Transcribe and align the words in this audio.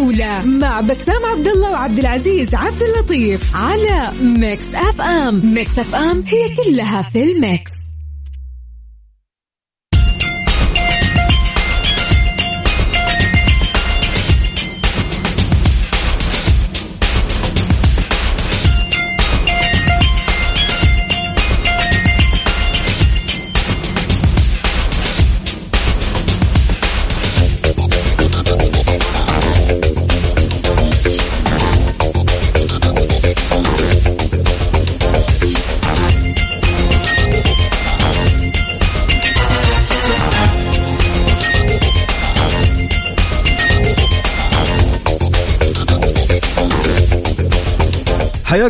الجولة 0.00 0.46
مع 0.46 0.80
بسام 0.80 1.24
عبد 1.24 1.46
الله 1.46 1.70
وعبد 1.70 1.98
العزيز 1.98 2.54
عبد 2.54 2.82
اللطيف 2.82 3.56
على 3.56 4.12
ميكس 4.22 4.74
أف 4.74 5.00
أم. 5.00 5.54
ميكس 5.54 5.78
أف 5.78 5.94
أم 5.94 6.24
هي 6.26 6.54
كلها 6.56 7.02
في 7.02 7.22
ال 7.22 7.32
mix. 7.32 7.70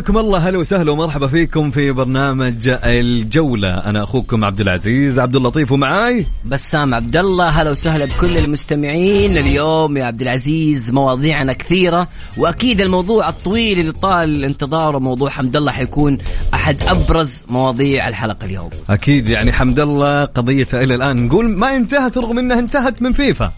حياكم 0.01 0.17
الله. 0.17 0.49
هلا 0.49 0.57
وسهلا 0.57 0.91
ومرحبا 0.91 1.27
فيكم 1.27 1.71
في 1.71 1.91
برنامج 1.91 2.69
الجولة. 2.83 3.73
أنا 3.73 4.03
أخوكم 4.03 4.45
عبد 4.45 4.61
العزيز 4.61 5.19
عبد 5.19 5.35
اللطيف 5.35 5.71
ومعاي 5.71 6.25
بسام 6.45 6.93
عبد 6.93 7.17
الله. 7.17 7.49
هلا 7.49 7.71
وسهلا 7.71 8.05
بكل 8.05 8.37
المستمعين 8.37 9.37
اليوم 9.37 9.97
يا 9.97 10.05
عبد 10.05 10.21
العزيز. 10.21 10.91
مواضيعنا 10.91 11.53
كثيرة 11.53 12.07
وأكيد 12.37 12.81
الموضوع 12.81 13.29
الطويل 13.29 13.79
اللي 13.79 13.91
طال 13.91 14.43
انتظاره 14.43 14.99
موضوع 14.99 15.29
حمد 15.29 15.55
الله 15.55 15.71
حيكون 15.71 16.17
أحد 16.53 16.83
أبرز 16.87 17.43
مواضيع 17.47 18.07
الحلقة 18.07 18.45
اليوم. 18.45 18.69
أكيد 18.89 19.29
يعني 19.29 19.51
حمد 19.51 19.79
الله 19.79 20.25
قضيته 20.25 20.83
إلى 20.83 20.95
الآن. 20.95 21.25
نقول 21.25 21.49
ما 21.49 21.75
انتهت 21.75 22.17
رغم 22.17 22.39
أنها 22.39 22.59
انتهت 22.59 23.01
من 23.01 23.13
فيفا. 23.13 23.51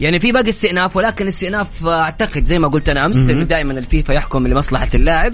يعني 0.00 0.18
في 0.20 0.32
باقي 0.32 0.48
استئناف 0.48 0.96
ولكن 0.96 1.28
استئناف 1.28 1.86
أعتقد 1.86 2.44
زي 2.44 2.58
ما 2.58 2.68
قلت 2.68 2.88
أنا 2.88 3.06
أمس 3.06 3.30
إنه 3.30 3.44
دائما 3.44 3.72
الفيفا 3.72 4.12
يحكم 4.12 4.46
لمصلحة 4.46 4.88
اللاعب. 4.94 5.32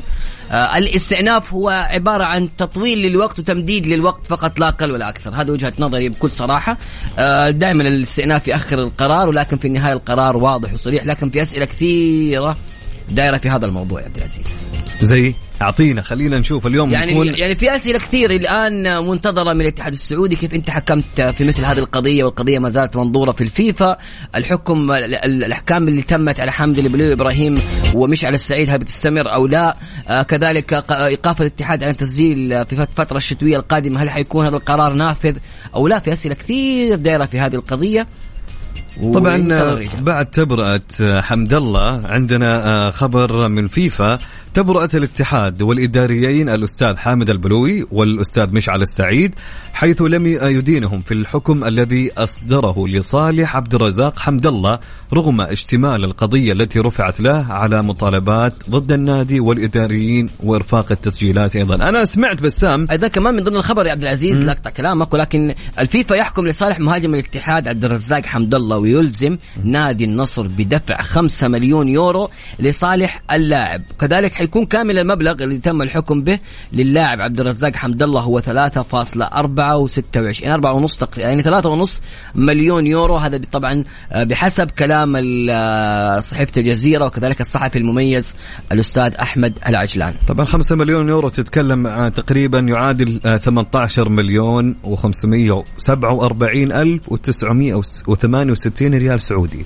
الاستئناف 0.51 1.55
هو 1.55 1.69
عبارة 1.71 2.25
عن 2.25 2.49
تطويل 2.59 2.99
للوقت 3.03 3.39
وتمديد 3.39 3.87
للوقت 3.87 4.27
فقط 4.27 4.61
لا 4.61 4.69
أقل 4.69 4.93
ولا 4.93 5.09
أكثر. 5.09 5.35
هذا 5.35 5.53
وجهة 5.53 5.73
نظري 5.79 6.09
بكل 6.09 6.31
صراحة. 6.31 6.79
آه 7.19 7.51
دائما 7.51 7.83
الاستئناف 7.89 8.49
يأخر 8.49 8.79
القرار 8.79 9.29
ولكن 9.29 9.57
في 9.57 9.69
النهاية 9.69 9.93
القرار 9.93 10.37
واضح 10.37 10.73
وصريح. 10.73 11.05
لكن 11.05 11.31
في 11.31 11.43
أسئلة 11.43 11.65
كثيرة 11.65 12.57
دايرة 13.11 13.37
في 13.37 13.49
هذا 13.49 13.67
الموضوع 13.67 14.01
يا 14.01 14.07
عبد 14.07 14.17
العزيز. 14.17 14.47
زي؟ 15.01 15.35
أعطينا 15.63 16.03
خلينا 16.03 16.39
نشوف 16.39 16.67
اليوم 16.67 16.91
يعني 16.91 17.13
نكون 17.13 17.35
يعني 17.37 17.55
في 17.55 17.77
أسئلة 17.77 17.99
كثير 17.99 18.31
الآن 18.31 19.07
منتظرة 19.07 19.53
من 19.53 19.61
الاتحاد 19.61 19.93
السعودي 19.93 20.37
كيف 20.37 20.55
أنت 20.55 20.71
حكمت 20.71 21.21
في 21.21 21.45
مثل 21.45 21.65
هذه 21.65 21.79
القضية؟ 21.79 22.25
والقضية 22.25 22.59
ما 22.59 22.69
زالت 22.69 22.97
منظورة 22.97 23.33
في 23.33 23.41
الفيفا. 23.41 23.97
الحكم 24.35 24.91
الأحكام 25.25 25.89
اللي 25.89 26.03
تمت 26.03 26.41
على 26.41 26.53
حمد 26.53 26.79
البليو 26.79 27.13
إبراهيم 27.13 27.59
ومشعل 27.95 28.35
السعيد 28.35 28.71
هل 28.71 28.79
بتستمر 28.79 29.33
أو 29.33 29.47
لا؟ 29.47 29.77
آه 30.09 30.23
كذلك 30.23 30.85
إيقاف 30.91 31.41
الاتحاد 31.41 31.85
عن 31.85 31.91
التسجيل 31.91 32.67
في 32.67 32.73
الفترة 32.73 33.17
الشتوية 33.17 33.57
القادمة 33.57 34.03
هل 34.03 34.11
حيكون 34.11 34.47
هذا 34.47 34.57
القرار 34.57 34.93
نافذ 34.93 35.37
أو 35.75 35.89
لا؟ 35.89 35.99
في 35.99 36.13
أسئلة 36.13 36.35
كثير 36.35 36.97
دايرة 36.97 37.25
في 37.25 37.41
هذه 37.41 37.55
القضية. 37.55 38.07
طبعا 39.15 39.79
بعد 40.01 40.27
تبرأة 40.27 40.81
حمد 41.21 41.55
الله 41.55 42.07
عندنا 42.07 42.91
خبر 42.91 43.49
من 43.49 43.69
فيفا. 43.69 44.19
تبرأة 44.55 44.89
الاتحاد 44.95 45.63
والإداريين 45.63 46.49
الأستاذ 46.49 46.97
حامد 46.97 47.31
البلوي 47.31 47.87
والأستاذ 47.93 48.55
مشعل 48.55 48.83
السعيد 48.83 49.35
حيث 49.73 50.03
لم 50.03 50.27
يدينهم 50.27 51.01
في 51.01 51.15
الحكم 51.15 51.65
الذي 51.65 52.13
أصدره 52.19 52.89
لصالح 52.89 53.57
عبد 53.57 53.75
الرزاق 53.75 54.19
حمد 54.19 54.47
الله 54.47 54.79
رغم 55.13 55.41
اشتمال 55.41 56.05
القضية 56.05 56.53
التي 56.53 56.79
رفعت 56.79 57.21
له 57.21 57.47
على 57.53 57.83
مطالبات 57.83 58.55
ضد 58.71 58.93
النادي 58.93 59.41
والإداريين 59.41 60.29
وإرفاق 60.43 60.87
التسجيلات 60.93 61.57
أيضا. 61.57 61.75
أنا 61.75 62.05
سمعت 62.05 62.43
بسام. 62.43 62.87
أيضا 62.91 63.09
كمان 63.09 63.35
من 63.35 63.43
ضمن 63.43 63.57
الخبر 63.57 63.87
يا 63.87 63.93
عبد 63.93 64.03
العزيز 64.03 64.45
لا 64.45 64.53
أقطع 64.53 64.71
كلامك 64.71 65.15
ولكن 65.15 65.55
الفيفا 65.79 66.15
يحكم 66.15 66.47
لصالح 66.47 66.81
مهاجم 66.81 67.15
الاتحاد 67.15 67.69
عبد 67.69 67.85
الرزاق 67.85 68.27
حمد 68.27 68.55
الله. 68.55 68.84
ويلزم 68.85 69.39
نادي 69.65 70.05
النصر 70.05 70.47
بدفع 70.47 71.03
5 71.03 71.49
مليون 71.49 71.89
يورو 71.89 72.31
لصالح 72.59 73.23
اللاعب. 73.33 73.83
كذلك 74.01 74.35
حيكون 74.35 74.67
كامل 74.67 74.99
المبلغ 74.99 75.45
اللي 75.45 75.59
تم 75.59 75.83
الحكم 75.83 76.23
به 76.23 76.39
للاعب 76.73 77.21
عبد 77.21 77.41
الرزاق 77.41 77.77
حمد 77.77 78.03
الله 78.03 78.21
هو 78.21 78.41
3.4 78.41 78.45
و26 78.45 80.47
4 80.47 80.75
ونص 80.75 80.99
يعني 81.17 81.43
3 81.43 81.69
ونص 81.69 82.01
مليون 82.35 82.87
يورو. 82.87 83.17
هذا 83.17 83.41
طبعا 83.53 83.85
بحسب 84.15 84.71
كلام 84.71 85.13
صحيفة 86.21 86.53
الجزيرة 86.57 87.07
وكذلك 87.07 87.41
الصحفي 87.41 87.79
المميز 87.79 88.35
الأستاذ 88.73 89.15
أحمد 89.15 89.59
العجلان. 89.69 90.15
طبعا 90.29 90.47
5 90.47 90.77
مليون 90.77 91.09
يورو 91.09 91.29
تتكلم 91.29 92.09
تقريبا 92.09 92.59
يعادل 92.59 93.21
18 93.41 94.09
مليون 94.09 94.77
و547 94.85 96.55
ألف 96.55 97.11
و968 97.11 98.74
ريال 98.83 99.21
سعودي. 99.21 99.65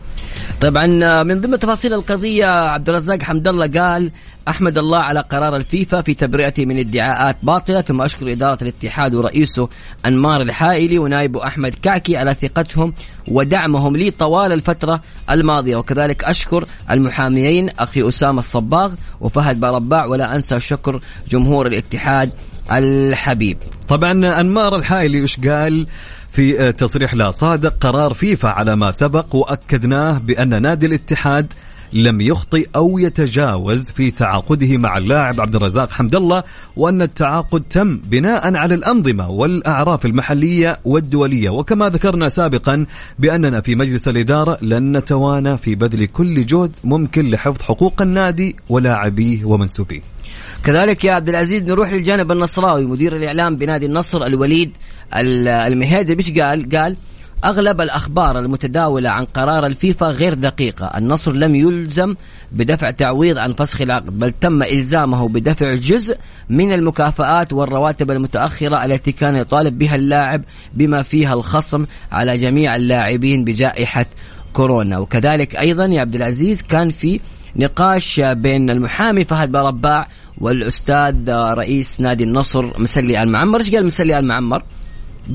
طبعا 0.60 0.86
من 1.22 1.40
ضمن 1.40 1.58
تفاصيل 1.58 1.94
القضية 1.94 2.46
عبد 2.46 2.88
الرزاق 2.88 3.22
حمد 3.22 3.48
الله 3.48 3.66
قال 3.66 4.10
أحمد 4.48 4.78
الله 4.78 4.98
على 4.98 5.20
قرار 5.20 5.56
الفيفا 5.56 6.02
في 6.02 6.14
تبرئته 6.14 6.66
من 6.66 6.78
ادعاءات 6.78 7.36
باطلة 7.42 7.80
ثم 7.80 8.02
أشكر 8.02 8.32
إدارة 8.32 8.58
الاتحاد 8.62 9.14
ورئيسه 9.14 9.68
أنمار 10.06 10.42
الحائلي 10.42 10.98
ونائبه 10.98 11.46
أحمد 11.46 11.74
كعكي 11.82 12.16
على 12.16 12.34
ثقتهم 12.34 12.94
ودعمهم 13.28 13.96
لي 13.96 14.10
طوال 14.10 14.52
الفترة 14.52 15.00
الماضية. 15.30 15.76
وكذلك 15.76 16.24
أشكر 16.24 16.64
المحاميين 16.90 17.68
أخي 17.68 18.08
أسامة 18.08 18.38
الصباغ 18.38 18.92
وفهد 19.20 19.60
برباع 19.60 20.06
ولا 20.06 20.34
أنسى 20.34 20.60
شكر 20.60 21.00
جمهور 21.28 21.66
الاتحاد 21.66 22.30
الحبيب. 22.72 23.58
طبعا 23.88 24.40
أنمار 24.40 24.76
الحائلي 24.76 25.22
وش 25.22 25.40
قال؟ 25.40 25.86
في 26.32 26.72
تصريح 26.72 27.14
لا 27.14 27.30
صادق 27.30 27.74
قرار 27.80 28.14
فيفا 28.14 28.48
على 28.48 28.76
ما 28.76 28.90
سبق 28.90 29.36
وأكدناه 29.36 30.18
بأن 30.18 30.62
نادي 30.62 30.86
الاتحاد 30.86 31.52
لم 31.92 32.20
يخطئ 32.20 32.68
أو 32.76 32.98
يتجاوز 32.98 33.90
في 33.90 34.10
تعاقده 34.10 34.76
مع 34.76 34.98
اللاعب 34.98 35.40
عبد 35.40 35.56
الرزاق 35.56 35.90
حمد 35.90 36.14
الله 36.14 36.44
وأن 36.76 37.02
التعاقد 37.02 37.62
تم 37.70 37.96
بناء 37.96 38.54
على 38.54 38.74
الأنظمة 38.74 39.30
والأعراف 39.30 40.06
المحلية 40.06 40.78
والدولية 40.84 41.50
وكما 41.50 41.88
ذكرنا 41.88 42.28
سابقا 42.28 42.86
بأننا 43.18 43.60
في 43.60 43.74
مجلس 43.74 44.08
الإدارة 44.08 44.58
لن 44.62 44.96
نتوانى 44.96 45.56
في 45.56 45.74
بذل 45.74 46.06
كل 46.06 46.46
جهد 46.46 46.76
ممكن 46.84 47.30
لحفظ 47.30 47.62
حقوق 47.62 48.02
النادي 48.02 48.56
ولاعبيه 48.68 49.44
ومنسوبيه. 49.44 50.17
كذلك 50.64 51.04
يا 51.04 51.12
عبد 51.12 51.28
العزيز 51.28 51.62
نروح 51.62 51.92
للجانب 51.92 52.32
النصراوي. 52.32 52.86
مدير 52.86 53.16
الإعلام 53.16 53.56
بنادي 53.56 53.86
النصر 53.86 54.26
الوليد 54.26 54.72
المهيدي 55.14 56.14
بيش 56.14 56.30
قال؟ 56.30 56.68
قال 56.68 56.96
أغلب 57.44 57.80
الأخبار 57.80 58.38
المتداولة 58.38 59.10
عن 59.10 59.24
قرار 59.24 59.66
الفيفا 59.66 60.06
غير 60.06 60.34
دقيقة. 60.34 60.86
النصر 60.86 61.32
لم 61.32 61.54
يلزم 61.54 62.14
بدفع 62.52 62.90
تعويض 62.90 63.38
عن 63.38 63.52
فسخ 63.52 63.80
العقد 63.80 64.18
بل 64.18 64.32
تم 64.40 64.62
إلزامه 64.62 65.28
بدفع 65.28 65.74
جزء 65.74 66.16
من 66.50 66.72
المكافآت 66.72 67.52
والرواتب 67.52 68.10
المتأخرة 68.10 68.84
التي 68.84 69.12
كان 69.12 69.36
يطالب 69.36 69.78
بها 69.78 69.94
اللاعب 69.94 70.42
بما 70.74 71.02
فيها 71.02 71.34
الخصم 71.34 71.86
على 72.12 72.36
جميع 72.36 72.76
اللاعبين 72.76 73.44
بجائحة 73.44 74.06
كورونا. 74.52 74.98
وكذلك 74.98 75.56
أيضا 75.56 75.86
يا 75.86 76.00
عبد 76.00 76.14
العزيز 76.14 76.62
كان 76.62 76.90
في 76.90 77.20
نقاش 77.56 78.20
بين 78.20 78.70
المحامي 78.70 79.24
فهد 79.24 79.52
برباع 79.52 80.08
والأستاذ 80.38 81.30
رئيس 81.32 82.00
نادي 82.00 82.24
النصر 82.24 82.80
مسلي 82.80 83.22
المعمر 83.22 83.60
إيش 83.60 83.74
قال 83.74 83.86
مسلي 83.86 84.18
المعمر 84.18 84.62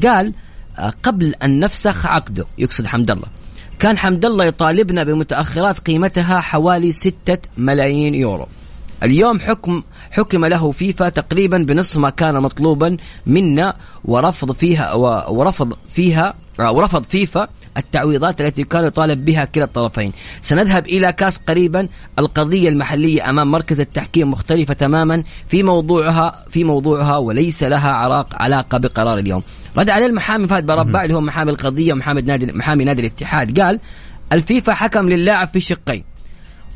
قال 0.04 0.34
قبل 1.04 1.36
أن 1.44 1.60
نفسخ 1.60 2.06
عقده 2.06 2.46
يقصد 2.58 2.86
حمد 2.86 3.12
الله. 3.12 3.28
كان 3.80 3.98
حمد 3.98 4.26
الله 4.26 4.46
يطالبنا 4.46 5.04
بمتأخرات 5.04 5.80
قيمتها 5.80 6.40
حوالي 6.40 6.92
ستة 6.92 7.38
ملايين 7.58 8.16
يورو. 8.16 8.48
اليوم 9.04 9.40
حكم 9.40 9.84
حكم 10.12 10.46
له 10.46 10.72
فيفا 10.72 11.10
تقريبا 11.10 11.58
بنصف 11.58 11.98
ما 11.98 12.10
كان 12.10 12.42
مطلوبا 12.42 12.98
منا 13.26 13.76
ورفض 14.06 14.52
فيها 14.52 14.94
ورفض 15.28 15.74
فيها 15.94 16.34
ورفض 16.60 17.04
فيفا 17.04 17.48
التعويضات 17.78 18.42
التي 18.42 18.64
كان 18.64 18.86
يطالب 18.86 19.26
بها 19.26 19.46
كلا 19.46 19.64
الطرفين. 19.64 20.12
سنذهب 20.42 20.88
إلى 20.88 21.14
كاس 21.14 21.38
قريبا 21.38 21.88
القضية 22.20 22.70
المحلية 22.70 23.30
أمام 23.30 23.52
مركز 23.52 23.80
التحكيم 23.80 24.32
مختلفة 24.32 24.74
تماما 24.74 25.24
في 25.48 25.64
موضوعها 25.64 26.46
في 26.50 26.64
موضوعها 26.64 27.18
وليس 27.18 27.64
لها 27.64 27.92
عراق 27.92 28.28
علاقة 28.34 28.78
بقرار 28.78 29.18
اليوم. 29.18 29.44
رد 29.78 29.90
عليه 29.90 30.06
المحامي 30.06 30.48
فهد 30.48 30.66
برباع 30.66 31.04
اللي 31.04 31.14
هو 31.16 31.22
محامي 31.22 31.52
القضية 31.52 31.94
ومحامي 31.94 32.22
نادي 32.22 32.46
محامي 32.46 32.84
نادي 32.84 33.02
الاتحاد 33.02 33.60
قال 33.60 33.80
الفيفا 34.34 34.74
حكم 34.74 35.10
للاعب 35.10 35.48
في 35.48 35.60
شقين 35.60 36.04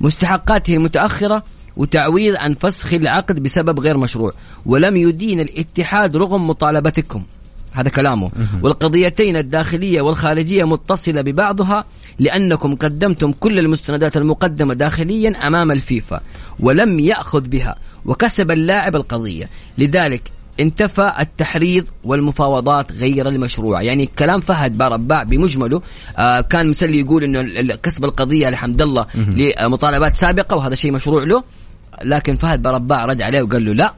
مستحقاته 0.02 0.74
المتأخرة 0.74 1.44
وتعويض 1.78 2.36
عن 2.36 2.54
فسخ 2.54 2.94
العقد 2.94 3.44
بسبب 3.44 3.80
غير 3.80 3.98
مشروع 3.98 4.34
ولم 4.66 4.98
يدين 4.98 5.40
الاتحاد 5.40 6.18
رغم 6.18 6.48
مطالبتكم. 6.48 7.24
هذا 7.80 7.90
كلامه. 7.90 8.32
والقضيتين 8.64 9.38
الداخلية 9.38 10.02
والخارجية 10.02 10.64
متصلة 10.64 11.22
ببعضها 11.22 11.86
لأنكم 12.20 12.76
قدمتم 12.76 13.32
كل 13.32 13.60
المستندات 13.60 14.18
المقدمة 14.18 14.74
داخليا 14.74 15.48
أمام 15.48 15.72
الفيفا 15.72 16.22
ولم 16.60 17.00
يأخذ 17.00 17.48
بها 17.48 17.76
وكسب 18.06 18.52
اللاعب 18.52 18.96
القضية. 18.96 19.50
لذلك 19.78 20.22
انتفى 20.60 21.12
التحريض 21.20 21.86
والمفاوضات 22.04 22.92
غير 22.92 23.28
المشروعة. 23.28 23.82
يعني 23.82 24.10
كلام 24.20 24.40
فهد 24.40 24.78
بارباع 24.78 25.24
بمجمله 25.24 25.82
آه 26.18 26.42
كان 26.42 26.70
مسلي 26.70 27.00
يقول 27.00 27.24
إنه 27.24 27.76
كسب 27.76 28.06
القضية 28.06 28.50
لحمد 28.50 28.82
الله 28.82 29.06
لمطالبات 29.18 30.16
سابقة 30.16 30.58
وهذا 30.58 30.76
شيء 30.76 30.92
مشروع 30.92 31.24
له. 31.24 31.44
لكن 32.04 32.36
فهد 32.36 32.62
بارباع 32.62 33.06
رد 33.06 33.22
عليه 33.22 33.42
وقال 33.42 33.66
له 33.66 33.74
لا. 33.74 33.94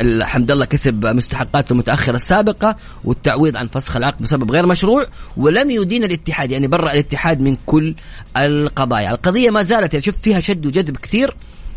الحمد 0.00 0.52
لله 0.52 0.64
كسب 0.64 1.06
مستحقاته 1.06 1.72
المتأخرة 1.72 2.14
السابقة 2.14 2.76
والتعويض 3.04 3.56
عن 3.56 3.66
فسخ 3.66 3.96
العقد 3.96 4.22
بسبب 4.22 4.50
غير 4.50 4.66
مشروع 4.66 5.06
ولم 5.36 5.70
يدين 5.70 6.04
الاتحاد 6.04 6.50
يعني 6.50 6.66
برأ 6.66 6.92
الاتحاد 6.92 7.40
من 7.40 7.56
كل 7.66 7.94
القضايا. 8.36 9.10
القضية 9.10 9.50
ما 9.50 9.62
زالت 9.62 9.94
يعني 9.94 10.04
شوف 10.04 10.16
فيها 10.22 10.40
شد 10.40 10.66
وجذب 10.66 10.96
كثير. 10.96 11.36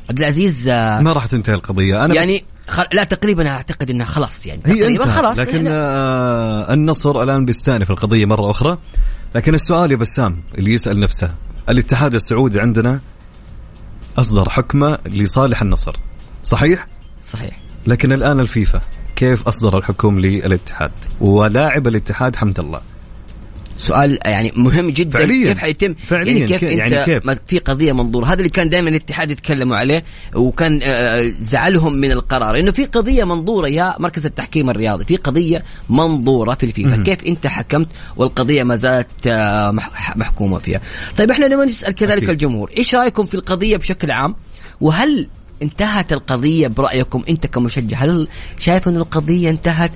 عبد 0.10 0.20
العزيز 0.20 0.68
آه، 0.68 1.02
ما 1.02 1.14
راح 1.14 1.26
تنتهي 1.26 1.54
القضية؟ 1.56 2.06
أنا 2.06 2.16
يعني 2.16 2.44
خل... 2.68 2.86
لا 2.94 3.04
تقريبا 3.04 3.50
أعتقد 3.50 3.90
إنها 3.90 4.06
خلاص 4.06 4.46
يعني 4.46 4.62
هي 4.66 4.80
تقريبا 4.80 5.06
خلاص. 5.06 5.40
لكن 5.40 5.66
آه 5.68 6.74
النصر 6.74 7.24
الآن 7.24 7.46
بيستأنف 7.46 7.92
القضية 7.92 8.26
مرة 8.26 8.52
أخرى. 8.52 8.78
لكن 9.36 9.54
السؤال 9.54 9.92
يا 9.92 9.96
بسام 9.98 10.44
اللي 10.58 10.74
يسأل 10.74 11.00
نفسه 11.00 11.36
الاتحاد 11.70 12.14
السعودي 12.14 12.60
عندنا 12.60 13.00
أصدر 14.18 14.50
حكمة 14.50 14.98
لصالح 15.06 15.62
النصر 15.62 15.96
صحيح؟ 16.44 16.88
صحيح. 17.24 17.69
لكن 17.88 18.12
الآن 18.12 18.40
الفيفا 18.40 18.82
كيف 19.16 19.48
أصدر 19.48 19.78
الحكم 19.78 20.20
للاتحاد؟ 20.20 20.92
ولاعب 21.22 21.88
الاتحاد 21.88 22.36
حمد 22.36 22.60
الله. 22.60 22.82
سؤال 23.78 24.20
يعني 24.26 24.52
مهم 24.56 24.90
جدا. 24.90 25.20
فعليا. 25.20 25.48
كيف 25.48 25.58
حيتم؟ 25.58 25.94
فعليا. 25.94 26.34
يعني 26.34 26.46
كيف 26.48 26.64
يعني 26.64 27.00
أنت 27.00 27.10
كيف؟ 27.10 27.40
في 27.48 27.60
قضية 27.60 27.94
منظور 27.94 28.26
هذا 28.26 28.34
اللي 28.34 28.50
كان 28.50 28.70
دائما 28.70 28.90
الاتحاد 28.90 29.32
يتكلموا 29.32 29.76
عليه 29.78 30.04
وكان 30.36 30.80
آه، 30.84 31.22
زعلهم 31.40 31.94
من 31.94 32.12
القرار. 32.12 32.58
إنه 32.60 32.72
في 32.72 32.86
قضية 32.86 33.24
منظورة 33.24 33.68
يا 33.68 33.96
مركز 34.00 34.26
التحكيم 34.26 34.70
الرياضي 34.70 35.06
في 35.06 35.16
قضية 35.16 35.64
منظورة 35.90 36.54
في 36.54 36.66
الفيفا. 36.66 36.98
م- 36.98 37.04
كيف 37.04 37.24
أنت 37.24 37.48
حكمت 37.48 37.88
والقضية 38.18 38.64
ما 38.64 38.76
زالت 38.76 39.28
آه، 39.28 39.72
محكومة 40.16 40.60
فيها؟ 40.60 40.82
طيب 41.18 41.32
إحنا 41.32 41.46
لما 41.46 41.66
نسأل 41.66 41.94
كذلك 41.96 42.18
أكيد. 42.18 42.30
الجمهور 42.30 42.72
إيش 42.78 42.96
رأيكم 42.96 43.24
في 43.24 43.34
القضية 43.36 43.78
بشكل 43.78 44.12
عام؟ 44.12 44.36
وهل 44.82 45.28
انتهت 45.64 46.14
القضية 46.14 46.68
برأيكم 46.68 47.24
أنت 47.30 47.48
كمشجع؟ 47.48 47.98
هل 47.98 48.28
شايف 48.58 48.88
أن 48.88 48.98
القضية 48.98 49.50
انتهت 49.50 49.92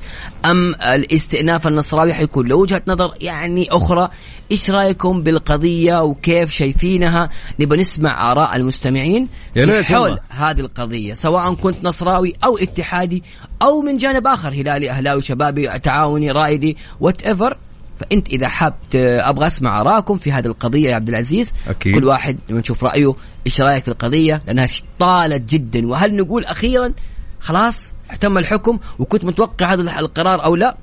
أم 0.46 0.76
الاستئناف 0.76 1.68
النصراوي 1.68 2.14
حيكون 2.14 2.48
له 2.48 2.56
وجهة 2.56 2.82
نظر 2.88 3.14
يعني 3.22 3.68
أخرى؟ 3.72 4.10
إيش 4.52 4.70
رأيكم 4.70 5.24
بالقضية 5.24 6.04
وكيف 6.04 6.50
شايفينها؟ 6.50 7.30
نبغى 7.60 7.80
نسمع 7.80 8.32
آراء 8.32 8.56
المستمعين 8.56 9.28
في 9.54 9.84
حول 9.84 10.20
هذه 10.30 10.60
القضية 10.60 11.14
سواء 11.14 11.54
كنت 11.54 11.84
نصراوي 11.84 12.34
أو 12.44 12.58
اتحادي 12.58 13.24
أو 13.62 13.82
من 13.82 13.98
جانب 13.98 14.28
آخر 14.28 14.50
هلالي 14.50 14.90
أهلاوي 14.90 15.22
شبابي 15.22 15.80
تعاوني 15.80 16.32
رائدي 16.32 16.78
وات 17.00 17.24
ايفر 17.24 17.58
فأنت 18.00 18.30
إذا 18.30 18.48
حاب 18.48 18.74
أبغى 18.96 19.48
أسمع 19.48 19.82
آراءكم 19.82 20.18
في 20.18 20.32
هذه 20.32 20.46
القضية 20.46 20.90
يا 20.90 20.96
عبد 20.96 21.10
العزيز 21.10 21.54
أكيد. 21.68 21.96
كل 21.96 22.06
واحد 22.06 22.38
نشوف 22.50 22.84
رأيه 22.84 23.14
إيش 23.46 23.62
رأيك 23.62 23.84
في 23.84 23.88
القضية 23.88 24.42
لأنها 24.48 24.68
طالت 25.00 25.50
جدا. 25.54 25.88
وهل 25.88 26.16
نقول 26.16 26.46
أخيرا؟ 26.46 26.94
خلاص 27.40 27.94
احتم 28.10 28.38
الحكم 28.38 28.80
وكنت 29.00 29.26
متوقع 29.26 29.74
هذا 29.74 30.00
القرار 30.00 30.44
أو 30.44 30.56
لا. 30.56 30.78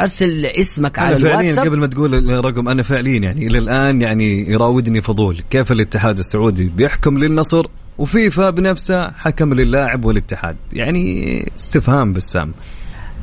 أرسل 0.00 0.46
اسمك 0.46 0.98
على 0.98 1.18
فعليا 1.18 1.40
الواتساب. 1.40 1.66
قبل 1.66 1.78
ما 1.78 1.86
تقول 1.86 2.30
الرقم 2.30 2.68
أنا 2.68 2.82
فعليا 2.82 3.18
يعني 3.18 3.46
إلى 3.46 3.58
الآن 3.58 4.02
يعني 4.02 4.50
يراودني 4.50 5.00
فضول. 5.00 5.42
كيف 5.50 5.72
الاتحاد 5.72 6.18
السعودي؟ 6.18 6.64
بيحكم 6.64 7.18
للنصر 7.18 7.66
وفيفا 7.98 8.50
بنفسه 8.50 9.10
حكم 9.10 9.54
للاعب 9.54 10.04
والاتحاد. 10.04 10.56
يعني 10.72 11.44
استفهام 11.56 12.12
بسام 12.12 12.52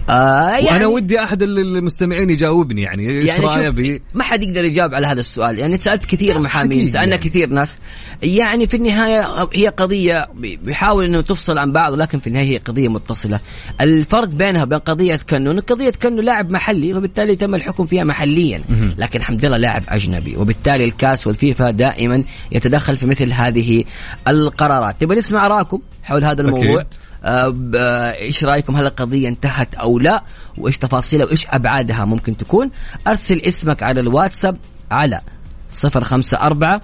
آه 0.10 0.50
يعني 0.50 0.66
وأنا 0.66 0.88
ودي 0.88 1.20
أحد 1.20 1.44
المستمعين 1.44 2.30
يجاوبني 2.30 2.82
يعني 2.82 3.10
إيش 3.10 3.26
يعني 3.26 3.46
رايه 3.46 4.02
ما 4.14 4.24
حد 4.24 4.44
يقدر 4.44 4.66
يجاوب 4.66 4.94
على 4.94 5.08
هذا 5.08 5.20
السؤال. 5.20 5.60
يعني 5.60 5.78
سألت 5.78 6.06
كثير 6.06 6.40
محامين 6.40 6.88
سألنا 6.88 7.00
يعني. 7.00 7.18
كثير 7.18 7.50
ناس. 7.50 7.70
يعني 8.24 8.68
في 8.68 8.78
النهاية 8.78 9.50
هي 9.54 9.68
قضية 9.68 10.30
بيحاول 10.36 11.06
إنه 11.06 11.22
تفصل 11.22 11.58
عن 11.58 11.72
بعض 11.72 11.94
لكن 11.94 12.20
في 12.20 12.28
النهاية 12.28 12.48
هي 12.48 12.58
قضية 12.58 12.88
متصلة. 12.88 13.40
الفرق 13.82 14.28
بينها 14.28 14.64
وبين 14.64 14.80
قضية 14.80 15.16
كنو 15.30 15.62
قضية 15.68 15.94
كنو 16.02 16.22
لاعب 16.22 16.52
محلي 16.52 16.94
وبالتالي 16.94 17.36
تم 17.36 17.56
الحكم 17.56 17.86
فيها 17.86 18.04
محليا. 18.04 18.62
لكن 18.98 19.20
الحمد 19.20 19.46
لله 19.46 19.58
لاعب 19.58 19.84
أجنبي 19.90 20.38
وبالتالي 20.38 20.86
الكاس 20.86 21.28
والفيفا 21.28 21.72
دائما 21.72 22.24
يتدخل 22.52 22.96
في 22.96 23.06
مثل 23.06 23.32
هذه 23.32 23.84
القرارات. 24.28 25.02
تبغى 25.02 25.18
نسمع 25.18 25.48
رأيكم 25.48 25.80
حول 26.04 26.24
هذا 26.24 26.42
الموضوع. 26.42 26.82
أكيد. 26.82 27.03
آه، 27.24 28.12
إيش 28.14 28.44
رأيكم؟ 28.44 28.76
هل 28.76 28.86
القضية 28.86 29.30
انتهت 29.30 29.76
أو 29.76 30.00
لا؟ 30.00 30.24
وإيش 30.58 30.78
تفاصيلها؟ 30.78 31.26
وإيش 31.26 31.48
أبعادها 31.50 32.06
ممكن 32.06 32.38
تكون؟ 32.38 32.72
أرسل 33.08 33.42
اسمك 33.42 33.84
على 33.84 34.00
الواتساب 34.00 34.58
على 34.92 35.22
صفر 35.70 36.04
خمسة 36.04 36.38
أربعة 36.38 36.82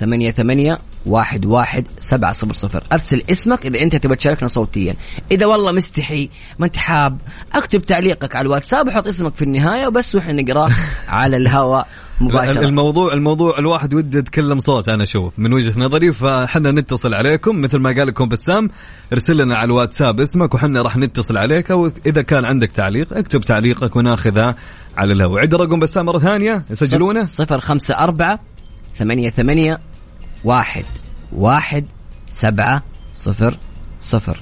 ثمانية 0.00 0.30
ثمانية 0.30 0.78
واحد 1.06 1.46
واحد 1.46 1.86
سبعة 1.98 2.32
صفر 2.32 2.52
صفر. 2.52 2.82
أرسل 2.92 3.22
اسمك 3.30 3.66
إذا 3.66 3.82
أنت 3.82 3.96
تبغى 3.96 4.16
تشاركنا 4.16 4.48
صوتيا. 4.48 4.96
إذا 5.30 5.46
والله 5.46 5.72
مستحي 5.72 6.30
ما 6.58 6.66
أنت 6.66 6.76
حاب 6.76 7.20
اكتب 7.54 7.82
تعليقك 7.82 8.36
على 8.36 8.46
الواتساب 8.46 8.88
وحط 8.88 9.06
اسمك 9.06 9.34
في 9.34 9.42
النهاية 9.42 9.86
وبس 9.86 10.14
وإحنا 10.14 10.42
نقراه 10.42 10.70
على 11.08 11.36
الهواء. 11.36 11.86
مباشرة. 12.20 12.64
الموضوع 12.64 13.12
الموضوع 13.12 13.58
الواحد 13.58 13.94
وده 13.94 14.18
يتكلم 14.18 14.58
صوت 14.58 14.88
أنا 14.88 15.02
أشوف 15.02 15.38
من 15.38 15.52
وجهة 15.52 15.80
نظري 15.80 16.12
فحنا 16.12 16.70
نتصل 16.70 17.14
عليكم 17.14 17.60
مثل 17.60 17.78
ما 17.78 17.92
قال 17.92 18.06
لكم 18.06 18.28
بسام 18.28 18.70
ارسل 19.12 19.36
لنا 19.36 19.56
على 19.56 19.64
الواتساب 19.64 20.20
اسمك 20.20 20.54
وحنا 20.54 20.82
راح 20.82 20.96
نتصل 20.96 21.38
عليك 21.38 21.70
واذا 21.70 22.22
كان 22.22 22.44
عندك 22.44 22.70
تعليق 22.70 23.12
اكتب 23.12 23.40
تعليقك 23.40 23.96
وناخذه 23.96 24.54
على 24.96 25.12
الهواء. 25.12 25.42
عد 25.42 25.54
رقم 25.54 25.78
بسام 25.80 26.06
مرة 26.06 26.18
ثانية 26.18 26.62
يسجلونه؟ 26.70 27.24
صفر 27.24 27.60
خمسة 27.60 27.94
أربعة 27.94 28.38
ثمانية 28.94 29.30
ثمانية 29.30 29.80
واحد 30.44 30.84
واحد 31.32 31.86
سبعة 32.28 32.82
صفر 33.14 33.58
صفر. 34.00 34.40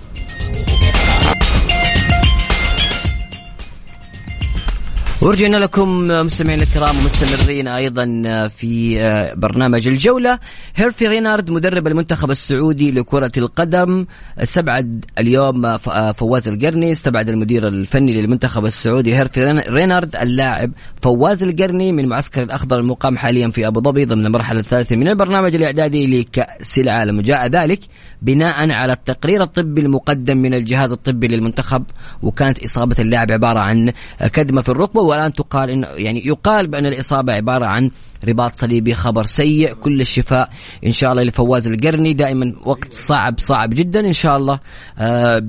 ورجعنا 5.23 5.57
لكم 5.57 6.05
مستمعينا 6.27 6.63
الكرام 6.63 6.97
ومستمرين 6.99 7.69
أيضا 7.69 8.05
في 8.49 8.99
برنامج 9.37 9.89
الجولة. 9.89 10.39
هيرفي 10.77 11.07
رينارد 11.07 11.51
مدرب 11.51 11.87
المنتخب 11.87 12.31
السعودي 12.31 12.91
لكرة 12.91 13.33
القدم 13.37 14.07
استبعد 14.39 15.05
اليوم 15.19 15.79
فواز 16.13 16.49
القرني 16.49 16.93
استبعد 16.93 17.29
المدير 17.29 17.69
الفني 17.69 18.13
للمنتخب 18.13 18.67
السعودي 18.67 19.15
هيرفي 19.15 19.63
رينارد 19.69 20.17
اللاعب 20.17 20.73
فواز 21.03 21.43
القرني 21.43 21.93
من 21.93 22.09
معسكر 22.09 22.43
الأخضر 22.43 22.79
المقام 22.79 23.17
حاليا 23.17 23.49
في 23.49 23.67
أبو 23.67 23.81
ظبي 23.81 24.05
ضمن 24.05 24.27
المرحله 24.27 24.61
الثالثة 24.61 24.97
من 24.97 25.09
البرنامج 25.09 25.55
الإعدادي 25.55 26.21
لكأس 26.21 26.79
العالم. 26.79 27.19
وجاء 27.19 27.47
ذلك 27.47 27.81
بناء 28.23 28.71
على 28.71 28.93
التقرير 28.93 29.43
الطبي 29.43 29.81
المقدم 29.81 30.37
من 30.37 30.55
الجهاز 30.55 30.93
الطبي 30.93 31.29
للمنتخب 31.29 31.85
وكانت 32.23 32.65
إصابة 32.65 32.97
اللاعب 32.99 33.33
عبارة 33.33 33.61
عن 33.61 33.93
كدمة 34.33 34.63
في 34.63 34.69
الركبة 34.69 35.12
والان 35.13 35.33
تقال 35.33 35.71
انه 35.71 35.87
يعني 35.87 36.27
يقال 36.27 36.67
بأن 36.67 36.87
الإصابة 36.87 37.33
عبارة 37.33 37.67
عن 37.67 37.91
رباط 38.29 38.55
صليبي 38.55 38.95
خبر 38.95 39.25
سيء 39.25 39.75
كل 39.75 40.01
الشفاء 40.01 40.51
إن 40.87 40.93
شاء 40.93 41.13
الله 41.13 41.23
لفواز 41.23 41.67
القرني. 41.67 42.13
دائما 42.13 42.55
وقت 42.65 42.93
صعب 42.93 43.39
صعب 43.39 43.71
جدا 43.71 44.01
إن 44.01 44.13
شاء 44.13 44.37
الله 44.37 44.61
آه 44.99 45.43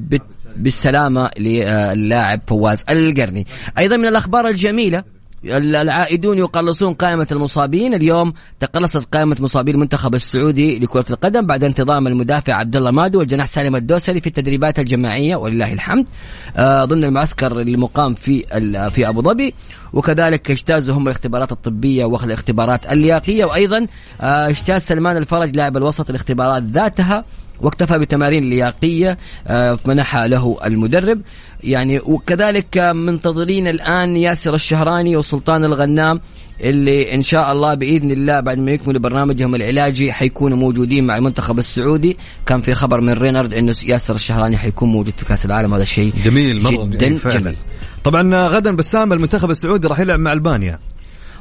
بالسلامة 0.55 1.29
للاعب 1.39 2.41
فواز 2.47 2.85
القرني. 2.89 3.47
أيضا 3.77 3.97
من 3.97 4.05
الأخبار 4.05 4.47
الجميلة 4.47 5.03
العائدون 5.45 6.37
يقلصون 6.37 6.93
قائمة 6.93 7.27
المصابين. 7.31 7.93
اليوم 7.93 8.33
تقلصت 8.59 9.13
قائمة 9.13 9.35
مصابي 9.39 9.71
المنتخب 9.71 10.15
السعودي 10.15 10.79
لكرة 10.79 11.05
القدم 11.09 11.45
بعد 11.45 11.63
انتظام 11.63 12.07
المدافع 12.07 12.53
عبد 12.53 12.75
الله 12.75 12.91
مادو 12.91 13.19
والجناح 13.19 13.47
سالم 13.47 13.75
الدوسري 13.75 14.21
في 14.21 14.27
التدريبات 14.27 14.79
الجماعية 14.79 15.35
ولله 15.35 15.73
الحمد. 15.73 16.05
آه 16.57 16.85
ضمن 16.85 17.03
المعسكر 17.03 17.61
المقام 17.61 18.13
في 18.13 18.39
في 18.89 19.07
أبو 19.07 19.21
ظبي. 19.21 19.53
وكذلك 19.93 20.51
اجتازوا 20.51 20.95
هم 20.95 21.07
الاختبارات 21.07 21.51
الطبية 21.51 22.05
والاختبارات 22.05 22.91
اللياقية 22.91 23.45
وأيضا 23.45 23.87
آه 24.21 24.49
اجتاز 24.49 24.81
سلمان 24.81 25.17
الفرج 25.17 25.55
لاعب 25.55 25.77
الوسط 25.77 26.09
الاختبارات 26.09 26.63
ذاتها. 26.63 27.25
واكتفى 27.61 27.99
بتمارين 27.99 28.49
لياقية 28.49 29.17
آه، 29.47 29.79
منحها 29.85 30.27
له 30.27 30.57
المدرب. 30.65 31.21
يعني 31.63 31.99
وكذلك 31.99 32.77
منتظرين 32.77 33.67
الآن 33.67 34.17
ياسر 34.17 34.53
الشهراني 34.53 35.17
وسلطان 35.17 35.65
الغنام 35.65 36.19
اللي 36.61 37.15
إن 37.15 37.21
شاء 37.21 37.51
الله 37.51 37.73
بإذن 37.73 38.11
الله 38.11 38.39
بعد 38.39 38.57
ما 38.57 38.71
يكملوا 38.71 39.01
برنامجهم 39.01 39.55
العلاجي 39.55 40.13
حيكونوا 40.13 40.57
موجودين 40.57 41.05
مع 41.05 41.17
المنتخب 41.17 41.59
السعودي. 41.59 42.17
كان 42.45 42.61
في 42.61 42.73
خبر 42.73 43.01
من 43.01 43.13
رينارد 43.13 43.53
إنه 43.53 43.75
ياسر 43.85 44.15
الشهراني 44.15 44.57
حيكون 44.57 44.89
موجود 44.89 45.13
في 45.13 45.25
كأس 45.25 45.45
العالم. 45.45 45.73
هذا 45.73 45.83
الشيء 45.83 46.13
جميل 46.25 46.63
مرة 46.63 46.85
جدا 46.85 46.97
جميل, 46.97 47.19
جميل. 47.19 47.55
طبعا 48.03 48.47
غدا 48.47 48.75
بسام 48.75 49.13
المنتخب 49.13 49.49
السعودي 49.49 49.87
راح 49.87 49.99
يلعب 49.99 50.19
مع 50.19 50.33
ألبانيا. 50.33 50.79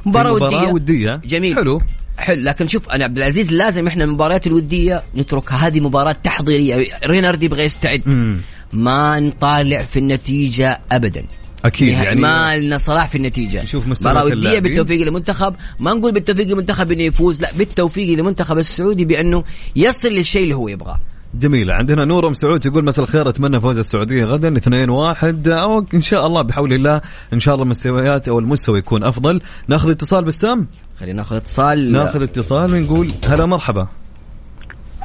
مباراة, 0.05 0.35
مباراة 0.35 0.73
ودية. 0.73 0.73
ودية. 0.73 1.21
جميل. 1.25 1.55
حلو. 1.55 1.81
حلو 2.17 2.43
لكن 2.43 2.67
شوف 2.67 2.89
أنا 2.89 3.03
عبد 3.03 3.17
العزيز 3.17 3.53
لازم 3.53 3.87
إحنا 3.87 4.03
المباريات 4.03 4.47
الودية 4.47 5.03
نتركها 5.15 5.67
هذه 5.67 5.79
مباراة 5.79 6.11
تحضيرية. 6.11 6.87
رينارد 7.05 7.43
يبغى 7.43 7.63
يستعد. 7.63 8.01
مم. 8.05 8.41
ما 8.73 9.19
نطالع 9.19 9.81
في 9.81 9.99
النتيجة 9.99 10.81
ابدا. 10.91 11.25
أكيد 11.65 11.87
يعني 11.87 12.21
ما 12.21 12.57
لنا 12.57 12.77
صلاح 12.77 13.09
في 13.09 13.15
النتيجة. 13.15 13.63
نشوف 13.63 13.87
مستوى 13.87 14.11
مباراة 14.11 14.25
ودية. 14.25 14.59
بالتوفيق 14.59 15.01
للمنتخب. 15.01 15.55
ما 15.79 15.93
نقول 15.93 16.11
بالتوفيق 16.11 16.47
للمنتخب 16.47 16.91
إنه 16.91 17.03
يفوز 17.03 17.41
لا 17.41 17.49
بالتوفيق 17.57 18.17
للمنتخب 18.17 18.57
السعودي 18.57 19.05
بأنه 19.05 19.43
يصل 19.75 20.07
للشيء 20.07 20.43
اللي 20.43 20.55
هو 20.55 20.67
يبغاه. 20.67 20.99
جميلة 21.35 21.73
عندنا 21.73 22.05
نور 22.05 22.27
ام 22.27 22.33
سعود 22.33 22.65
يقول 22.65 22.85
مساء 22.85 23.05
الخير 23.05 23.29
أتمنى 23.29 23.61
فوز 23.61 23.77
السعودية 23.77 24.25
غدا 24.25 24.57
2 24.57 24.89
1 24.89 25.47
أو 25.47 25.85
إن 25.93 26.01
شاء 26.01 26.27
الله 26.27 26.41
بحول 26.41 26.73
الله 26.73 27.01
إن 27.33 27.39
شاء 27.39 27.53
الله 27.53 27.65
المستويات 27.65 28.27
أو 28.27 28.39
المستوى 28.39 28.79
يكون 28.79 29.03
أفضل. 29.03 29.41
ناخذ 29.67 29.89
اتصال 29.89 30.23
بسام. 30.23 30.67
خلينا 31.03 31.17
ناخذ 31.17 31.35
اتصال. 31.35 31.91
ناخذ 31.91 32.23
اتصال 32.23 32.73
ونقول 32.73 33.07
هلا 33.29 33.45
مرحبا 33.45 33.87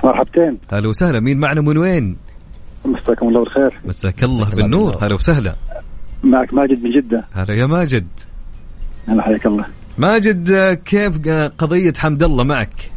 مرحبتين. 0.04 0.58
هلا 0.72 0.88
وسهلا 0.88 1.20
مين 1.20 1.38
معنا 1.38 1.60
من 1.60 1.78
وين؟ 1.78 2.16
مساكم 2.84 3.28
الله 3.28 3.40
بالخير. 3.40 3.78
مساك 3.84 4.24
الله 4.24 4.50
بالنور. 4.50 4.96
هلا 5.04 5.14
وسهلا. 5.14 5.54
معك 6.22 6.54
ماجد 6.54 6.82
من 6.82 6.90
جدة. 6.90 7.24
هلا 7.32 7.54
يا 7.54 7.66
ماجد. 7.66 8.06
الله 9.08 9.22
حياك 9.22 9.46
الله. 9.46 9.64
ماجد 9.98 10.74
كيف 10.84 11.18
قضية 11.58 11.92
حمد 11.98 12.22
الله 12.22 12.44
معك؟ 12.44 12.90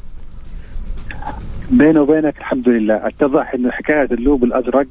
بيني 1.71 1.99
وبينك 1.99 2.37
الحمد 2.37 2.69
لله. 2.69 3.07
اتضح 3.07 3.53
انه 3.53 3.71
حكاية 3.71 4.07
اللوب 4.11 4.43
الأزرق 4.43 4.87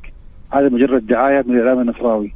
هذا 0.53 0.69
مجرد 0.69 1.07
دعاية 1.07 1.43
من 1.47 1.57
الإعلام 1.57 1.81
النصراوي. 1.81 2.35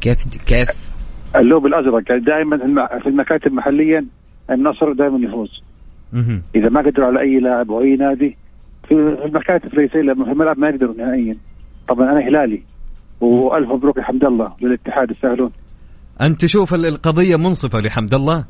كيف 0.00 0.18
كيف؟ 0.46 0.88
اللوب 1.36 1.66
الأزرق 1.66 2.02
يعني 2.10 2.24
دائما 2.24 2.56
في 2.56 2.64
الم- 2.64 3.00
في 3.02 3.08
المكاتب 3.08 3.52
محليا 3.52 4.04
النصر 4.50 4.92
دائما 4.92 5.28
يفوز. 5.28 5.62
إذا 6.54 6.68
ما 6.68 6.80
قدروا 6.80 7.06
على 7.06 7.20
أي 7.20 7.40
لاعب 7.40 7.70
أو 7.70 7.80
اي 7.82 7.96
نادي 7.96 8.36
في 8.88 8.94
المكاتب 9.24 9.66
الرئيسيه 9.72 10.00
لما 10.00 10.24
في 10.24 10.30
الملعب 10.30 10.58
ما 10.58 10.68
يقدروا 10.68 10.94
نهائيا. 10.94 11.36
طبعا 11.88 12.12
أنا 12.12 12.20
هلالي. 12.28 12.62
وألف 13.20 13.68
مبروك 13.70 13.96
يا 13.96 14.02
حمد 14.02 14.24
الله 14.24 14.52
للاتحاد 14.62 15.10
يستاهلون 15.10 15.50
أنت 16.20 16.40
تشوف 16.40 16.74
ال- 16.74 16.86
القضية 16.86 17.36
منصفة 17.36 17.80
لحمد 17.80 18.14
الله؟ 18.14 18.44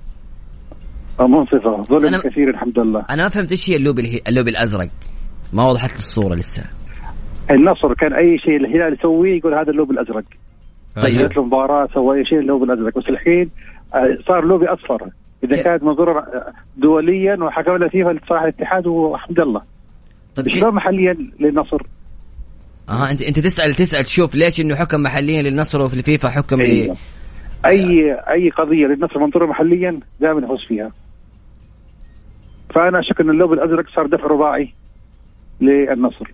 منصفة. 1.20 1.82
ظلم 1.82 2.14
أنا- 2.14 2.22
كثير 2.26 2.50
الحمد 2.50 2.78
لله 2.78 3.04
أنا 3.10 3.22
ما 3.22 3.28
فهمت 3.28 3.50
إيش 3.50 3.70
هي 3.70 3.76
اللوب 3.76 3.98
الهي... 3.98 4.20
اللوب 4.28 4.48
الأزرق. 4.48 4.88
ما 5.52 5.68
وضحت 5.68 5.90
لي 5.90 5.96
الصورة 5.98 6.34
لسه. 6.34 6.64
النصر 7.50 7.94
كان 7.94 8.12
أي 8.12 8.38
شيء 8.38 8.56
الهلال 8.56 8.92
يسويه 8.98 9.36
يقول 9.38 9.54
هذا 9.54 9.70
اللوبي 9.70 9.90
الأزرق. 9.90 10.24
طيب. 10.96 11.18
جت 11.18 11.36
له 11.36 11.44
مباراة 11.44 11.88
سوى 11.94 12.18
أي 12.18 12.24
شيء 12.24 12.38
اللوبي 12.38 12.62
الأزرق. 12.62 12.98
بس 12.98 13.08
الحين 13.08 13.50
آه، 13.94 14.18
صار 14.26 14.44
لوبي 14.44 14.66
أصفر. 14.66 15.10
إذا 15.44 15.62
كانت 15.62 15.82
آه، 15.82 16.52
دوليا 16.76 17.36
وحكم 17.40 17.76
لها 17.76 17.88
فيفا 17.88 18.10
لصالح 18.10 18.42
الاتحاد 18.42 18.86
وحمد 18.86 19.40
الله. 19.40 19.62
طيب 20.36 20.48
شلون 20.48 20.74
محليا 20.74 21.16
للنصر. 21.40 21.82
أها 22.88 23.10
انت 23.10 23.22
أنت 23.22 23.38
تسال 23.38 23.74
تسأل 23.74 24.04
تشوف 24.04 24.34
ليش 24.34 24.60
إنه 24.60 24.74
حكم 24.74 25.02
محليا 25.02 25.42
للنصر 25.42 25.80
وفي 25.80 25.94
الفيفا 25.94 26.28
حكم 26.28 26.60
أيوة. 26.60 26.96
اي 27.66 28.12
أي 28.12 28.50
قضية 28.50 28.86
للنصر 28.86 29.18
منظورة 29.18 29.46
محليا 29.46 30.00
دائما 30.20 30.44
يفوز 30.44 30.66
فيها. 30.68 30.92
فأنا 32.74 33.00
أشك 33.00 33.20
ان 33.20 33.30
اللوبي 33.30 33.52
الأزرق 33.52 33.84
صار 33.94 34.06
دفع 34.06 34.26
رباعي 34.26 34.74
للنصر. 35.60 36.30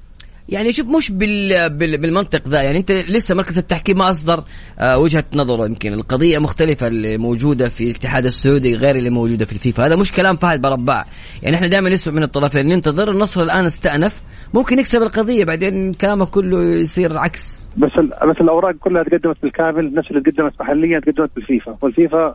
يعني 0.49 0.73
شوف 0.73 0.87
مش 0.87 1.11
بال... 1.11 1.71
بال... 1.71 1.99
بالمنطق 1.99 2.49
ذا. 2.49 2.63
يعني 2.63 2.79
انت 2.79 2.91
لسه 2.93 3.35
مركز 3.35 3.59
التحكيم 3.59 3.99
ما 3.99 4.11
أصدر 4.11 4.45
آه 4.79 4.99
وجهة 4.99 5.25
نظره 5.35 5.67
يمكن. 5.67 5.93
القضية 5.93 6.39
مختلفة 6.39 6.87
اللي 6.87 7.19
موجودة 7.19 7.69
في 7.69 7.85
الاتحاد 7.85 8.27
السعودي 8.27 8.77
غير 8.77 8.97
اللي 8.97 9.11
موجودة 9.11 9.45
في 9.45 9.53
الفيفا. 9.53 9.87
هذا 9.87 9.97
مش 9.97 10.13
كلام 10.13 10.37
فهد 10.37 10.61
برباع. 10.61 11.05
يعني 11.43 11.57
إحنا 11.57 11.67
دائما 11.69 11.91
نسمع 11.91 12.15
من 12.15 12.23
الطرفين 12.23 12.69
ننتظر 12.69 13.11
النصر 13.11 13.43
الآن 13.43 13.65
استأنف. 13.65 14.23
ممكن 14.55 14.79
يكسب 14.79 15.03
القضية 15.03 15.45
بعدين 15.45 15.93
كلامك 15.93 16.29
كله 16.31 16.63
يصير 16.63 17.19
عكس. 17.19 17.61
بس 17.77 17.91
ال- 17.99 18.31
بس 18.31 18.37
الأوراق 18.41 18.75
كلها 18.75 19.03
تقدمت 19.03 19.37
بالكامل 19.43 19.95
نفس 19.95 20.11
اللي 20.11 20.21
تقدمت 20.23 20.61
محليا 20.61 21.01
تقدمت 21.01 21.31
بالفيفا. 21.37 21.77
والفيفا 21.83 22.35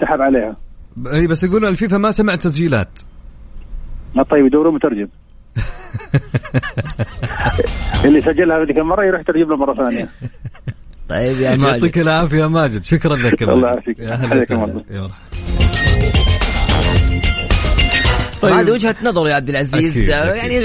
سحب 0.00 0.20
عليها. 0.20 0.56
إي 1.12 1.26
بس 1.26 1.44
يقولوا 1.44 1.68
الفيفا 1.68 1.98
ما 1.98 2.10
سمع 2.10 2.34
تسجيلات. 2.34 2.98
ما 4.16 4.22
طيب 4.22 4.46
يدوروا 4.46 4.72
مترجم. 4.72 5.08
اللي 8.04 8.20
سجلها 8.20 8.62
هذيك 8.62 8.78
المره 8.78 9.04
يروح 9.04 9.20
يترجم 9.20 9.50
له 9.50 9.56
مرة 9.56 9.74
ثانية 9.74 10.08
طيب 11.08 11.40
يا 11.40 11.56
ماجد 11.56 11.74
يعطيك 11.74 11.98
العافية 11.98 12.38
يا 12.38 12.46
ماجد 12.46 12.82
شكرا 12.82 13.16
لك 13.16 13.42
يا 13.42 13.46
الله 13.52 13.70
ماجد 13.70 13.98
يعافيك. 13.98 14.50
يا. 14.90 15.08
طيب. 18.42 18.52
طيب. 18.52 18.54
هذه 18.54 18.70
وجهة 18.70 18.96
نظر 19.02 19.28
يا 19.28 19.34
عبد 19.34 19.48
العزيز 19.48 19.98
أكيد، 19.98 20.10
أكيد. 20.10 20.36
يعني 20.36 20.60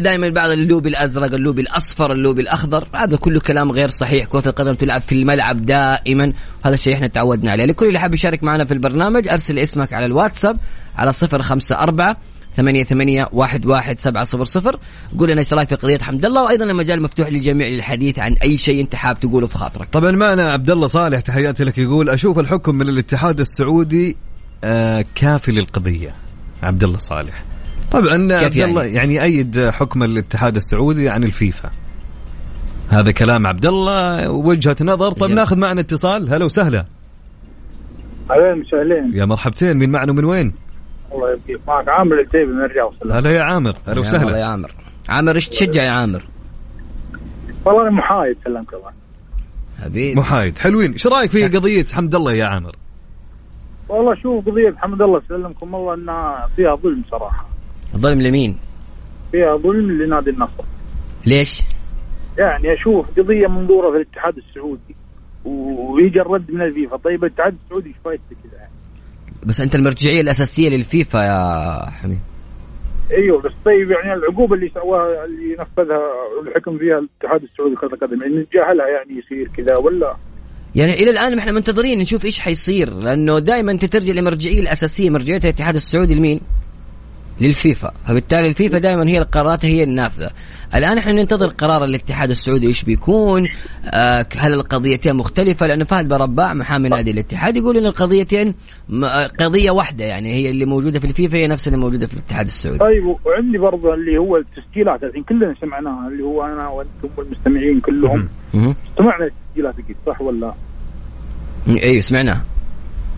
دائما 0.00 0.28
بعض 0.28 0.50
اللوبي 0.50 0.86
الأزرق 0.86 1.34
اللوبي 1.34 1.58
الأصفر 1.58 2.12
اللوبي 2.12 2.40
الأخضر 2.40 2.84
هذا 2.94 3.16
كله 3.16 3.40
كلام 3.40 3.72
غير 3.72 3.88
صحيح 3.88 4.26
كرة 4.26 4.48
القدم 4.48 4.74
تلعب 4.74 5.00
في 5.00 5.14
الملعب 5.14 5.66
دائما 5.66 6.32
هذا 6.64 6.74
الشيء 6.74 6.94
إحنا 6.94 7.06
تعودنا 7.06 7.50
عليه 7.50 7.64
لكل 7.64 7.86
اللي 7.86 7.98
حاب 7.98 8.14
يشارك 8.14 8.42
معنا 8.42 8.64
في 8.64 8.74
البرنامج 8.74 9.28
أرسل 9.28 9.58
اسمك 9.58 9.92
على 9.92 10.06
الواتساب 10.06 10.56
على 10.96 11.12
صفر 11.12 11.42
خمسة 11.42 11.78
أربعة 11.78 12.16
ثمانية 12.56 12.84
ثمانية 12.84 13.28
واحد 13.32 13.66
واحد 13.66 13.98
سبعة 13.98 14.24
صفر 14.24 14.44
صفر. 14.44 14.78
قول 15.18 15.30
لنا 15.30 15.40
إيش 15.40 15.52
رأيك 15.52 15.68
في 15.68 15.74
قضية 15.74 15.98
حمد 15.98 16.24
الله؟ 16.24 16.42
وأيضا 16.42 16.64
المجال 16.64 17.02
مفتوح 17.02 17.28
للجميع 17.28 17.68
للحديث 17.68 18.18
عن 18.18 18.32
أي 18.32 18.58
شيء 18.58 18.80
أنت 18.80 18.94
حاب 18.94 19.20
تقوله 19.20 19.46
في 19.46 19.54
خاطرك. 19.54 19.88
طبعا 19.92 20.10
معنا 20.10 20.52
عبد 20.52 20.70
الله 20.70 20.86
صالح 20.86 21.20
تحياتي 21.20 21.64
لك 21.64 21.78
يقول 21.78 22.08
أشوف 22.10 22.38
الحكم 22.38 22.74
من 22.74 22.88
الاتحاد 22.88 23.40
السعودي 23.40 24.16
آه 24.64 25.04
كافي 25.14 25.52
للقضية. 25.52 26.14
عبد 26.62 26.84
الله 26.84 26.98
صالح. 26.98 27.44
طبعا 27.90 28.12
عبد 28.12 28.56
يعني؟ 28.56 28.64
الله 28.64 28.84
يعني 28.84 29.22
أيد 29.22 29.70
حكم 29.70 30.02
الاتحاد 30.02 30.56
السعودي 30.56 31.08
عن 31.08 31.24
الفيفا. 31.24 31.70
هذا 32.90 33.10
كلام 33.10 33.46
عبد 33.46 33.66
الله 33.66 34.30
وجهة 34.30 34.76
نظر. 34.80 35.12
طيب 35.12 35.24
جميل. 35.24 35.34
ناخذ 35.34 35.56
معنا 35.56 35.80
اتصال. 35.80 36.34
هلا 36.34 36.44
وسهلا. 36.44 36.86
أهلا 38.30 38.54
وسهلا. 38.54 39.10
يا 39.14 39.24
مرحبتين. 39.24 39.76
مين 39.76 39.90
معنا 39.90 40.12
من 40.12 40.24
وين؟ 40.24 40.52
الله 41.14 41.32
يبقيك 41.32 41.60
معك. 41.68 41.88
عامر 41.88 42.14
العتيبي 42.14 42.52
من 42.52 42.64
الرياض. 42.64 42.92
هلا 43.10 43.30
يا 43.30 43.42
عامر. 43.42 43.74
هلا 43.86 44.00
وسهلا. 44.00 44.38
يا 44.38 44.44
عامر. 44.44 44.74
عامر 45.08 45.34
إيش 45.34 45.48
تشجع 45.48 45.82
يا 45.82 45.90
عامر؟ 45.90 46.22
والله 47.64 47.82
أنا 47.82 47.90
محايد 47.90 48.36
سلمك 48.44 48.74
الله 48.74 48.90
حبيبي. 49.82 50.20
محايد. 50.20 50.58
حلوين. 50.58 50.92
إيش 50.92 51.06
رأيك 51.06 51.30
في 51.30 51.48
قضية 51.48 51.84
حمد 51.84 52.14
الله 52.14 52.32
يا 52.32 52.44
عامر؟ 52.44 52.76
والله 53.88 54.14
شوف 54.14 54.48
قضية 54.48 54.74
حمد 54.76 55.02
الله؟ 55.02 55.22
سلمكم 55.28 55.74
الله 55.74 55.94
إنها 55.94 56.48
فيها 56.56 56.74
ظلم 56.74 57.02
صراحة. 57.10 57.46
ظلم 57.96 58.22
لمين؟ 58.22 58.58
فيها 59.32 59.56
ظلم 59.56 60.02
لنادي 60.02 60.30
النصر. 60.30 60.64
ليش؟ 61.26 61.62
يعني 62.38 62.72
أشوف 62.72 63.20
قضية 63.20 63.46
منظورة 63.46 63.90
في 63.90 63.96
الاتحاد 63.96 64.36
السعودي 64.36 64.96
ويجي 65.44 66.20
الرد 66.20 66.50
من 66.50 66.62
الفيفا. 66.62 66.96
طيب 66.96 67.24
الاتحاد 67.24 67.56
السعودي 67.64 67.88
إيش 67.88 67.96
فايدته 68.04 68.36
كذا 68.44 68.58
يعني؟ 68.58 68.70
بس 69.46 69.60
انت 69.60 69.74
المرجعية 69.74 70.20
الأساسية 70.20 70.68
للفيفا 70.68 71.18
يا 71.18 71.90
حميد. 71.90 72.18
أيوه 73.10 73.40
بس 73.40 73.52
طيب 73.64 73.90
يعني 73.90 74.14
العقوبة 74.14 74.54
اللي 74.54 74.70
سواها 74.74 75.24
اللي 75.24 75.52
نفذها 75.52 76.00
والحكم 76.38 76.78
فيها 76.78 76.98
الاتحاد 76.98 77.42
السعودي 77.42 77.74
لكره 77.74 77.94
القدم 77.94 78.22
يعني 78.22 78.36
نتجاهلها 78.36 78.86
يعني 78.88 79.18
يصير 79.18 79.50
كذا 79.56 79.76
ولا؟ 79.76 80.16
يعني 80.74 80.94
إلى 80.94 81.10
الآن 81.10 81.38
إحنا 81.38 81.52
منتظرين 81.52 81.98
نشوف 81.98 82.24
إيش 82.24 82.40
حيصير 82.40 82.90
لأنه 82.90 83.38
دائما 83.38 83.72
أنت 83.72 83.84
ترجع 83.84 84.12
لمرجعية 84.12 84.60
الأساسية 84.60 85.10
مرجعية 85.10 85.38
الاتحاد 85.38 85.74
السعودي 85.74 86.14
لمين؟ 86.14 86.40
للفيفا. 87.40 87.92
فبالتالي 88.08 88.48
الفيفا 88.48 88.78
دائما 88.78 89.08
هي 89.08 89.18
القرارات 89.18 89.64
هي 89.64 89.82
النافذة. 89.82 90.30
الآن 90.74 90.98
إحنا 90.98 91.12
ننتظر 91.12 91.46
قرار 91.46 91.84
الاتحاد 91.84 92.30
السعودي 92.30 92.66
إيش 92.66 92.84
بيكون 92.84 93.48
آه 93.84 94.26
هل 94.38 94.52
القضيتين 94.52 95.16
مختلفة؟ 95.16 95.66
لأنه 95.66 95.84
فهد 95.84 96.08
برباع 96.08 96.54
محامي 96.54 96.88
نادي 96.88 97.10
الاتحاد 97.10 97.56
يقول 97.56 97.76
إن 97.76 97.86
القضيتين 97.86 98.54
آه، 99.04 99.26
قضية 99.26 99.70
واحدة 99.70 100.04
يعني 100.04 100.34
هي 100.34 100.50
اللي 100.50 100.64
موجودة 100.64 100.98
في 100.98 101.04
الفيفا 101.04 101.36
هي 101.36 101.46
نفس 101.46 101.68
اللي 101.68 101.78
موجودة 101.78 102.06
في 102.06 102.14
الاتحاد 102.14 102.46
السعودي. 102.46 102.78
طيب 102.78 103.16
وعندي 103.24 103.58
برضه 103.58 103.94
اللي 103.94 104.18
هو 104.18 104.36
التسجيلات 104.36 105.04
الحين 105.04 105.22
كلنا 105.22 105.54
سمعناها 105.60 106.08
اللي 106.08 106.22
هو 106.22 106.44
أنا 106.44 106.68
وأنتم 106.68 107.08
والمستمعين 107.16 107.80
كلهم. 107.80 108.28
سمعنا 108.98 109.24
التسجيلات 109.26 109.74
أكيد 109.78 109.96
صح 110.06 110.20
ولا؟ 110.20 110.54
أيوه 111.68 112.00
سمعناه 112.00 112.42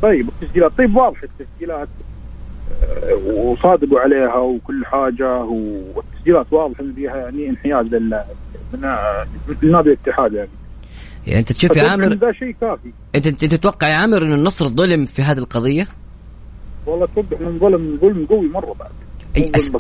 طيب 0.03 0.29
التسجيلات 0.29 0.73
طيب 0.79 0.97
واضح 0.97 1.19
التسجيلات 1.23 1.89
وصادقوا 3.27 4.01
عليها 4.01 4.37
وكل 4.37 4.85
حاجة 4.87 5.43
والتسجيلات 6.19 6.47
واضحة 6.53 6.85
ان 6.85 6.93
فيها 6.95 7.17
يعني 7.17 7.49
انحياز 7.51 7.87
لل 7.87 8.23
من 9.63 9.71
نادي 9.73 9.89
الاتحاد 9.91 10.33
يعني. 10.33 10.49
يعني 11.27 11.39
أنت 11.41 11.53
تشوف 11.53 11.77
يا 11.77 11.89
عامر 11.91 12.13
ذا 12.13 12.33
شيء 12.33 12.55
كافي. 12.61 12.93
انت 13.15 13.27
أنت 13.27 13.45
تتوقع 13.45 13.89
يا 13.89 13.95
عامر 13.95 14.23
إن 14.23 14.33
النصر 14.33 14.69
ظلم 14.69 15.05
في 15.07 15.23
هذه 15.23 15.39
القضية؟ 15.39 15.87
والله 16.87 17.05
أتوقع 17.05 17.37
انه 17.41 17.59
ظلم 17.59 17.99
ظلم 18.01 18.27
قوي 18.27 18.49
مرة 18.49 18.75
بعد. 18.79 18.91
أي 19.37 19.53
أس- 19.57 19.71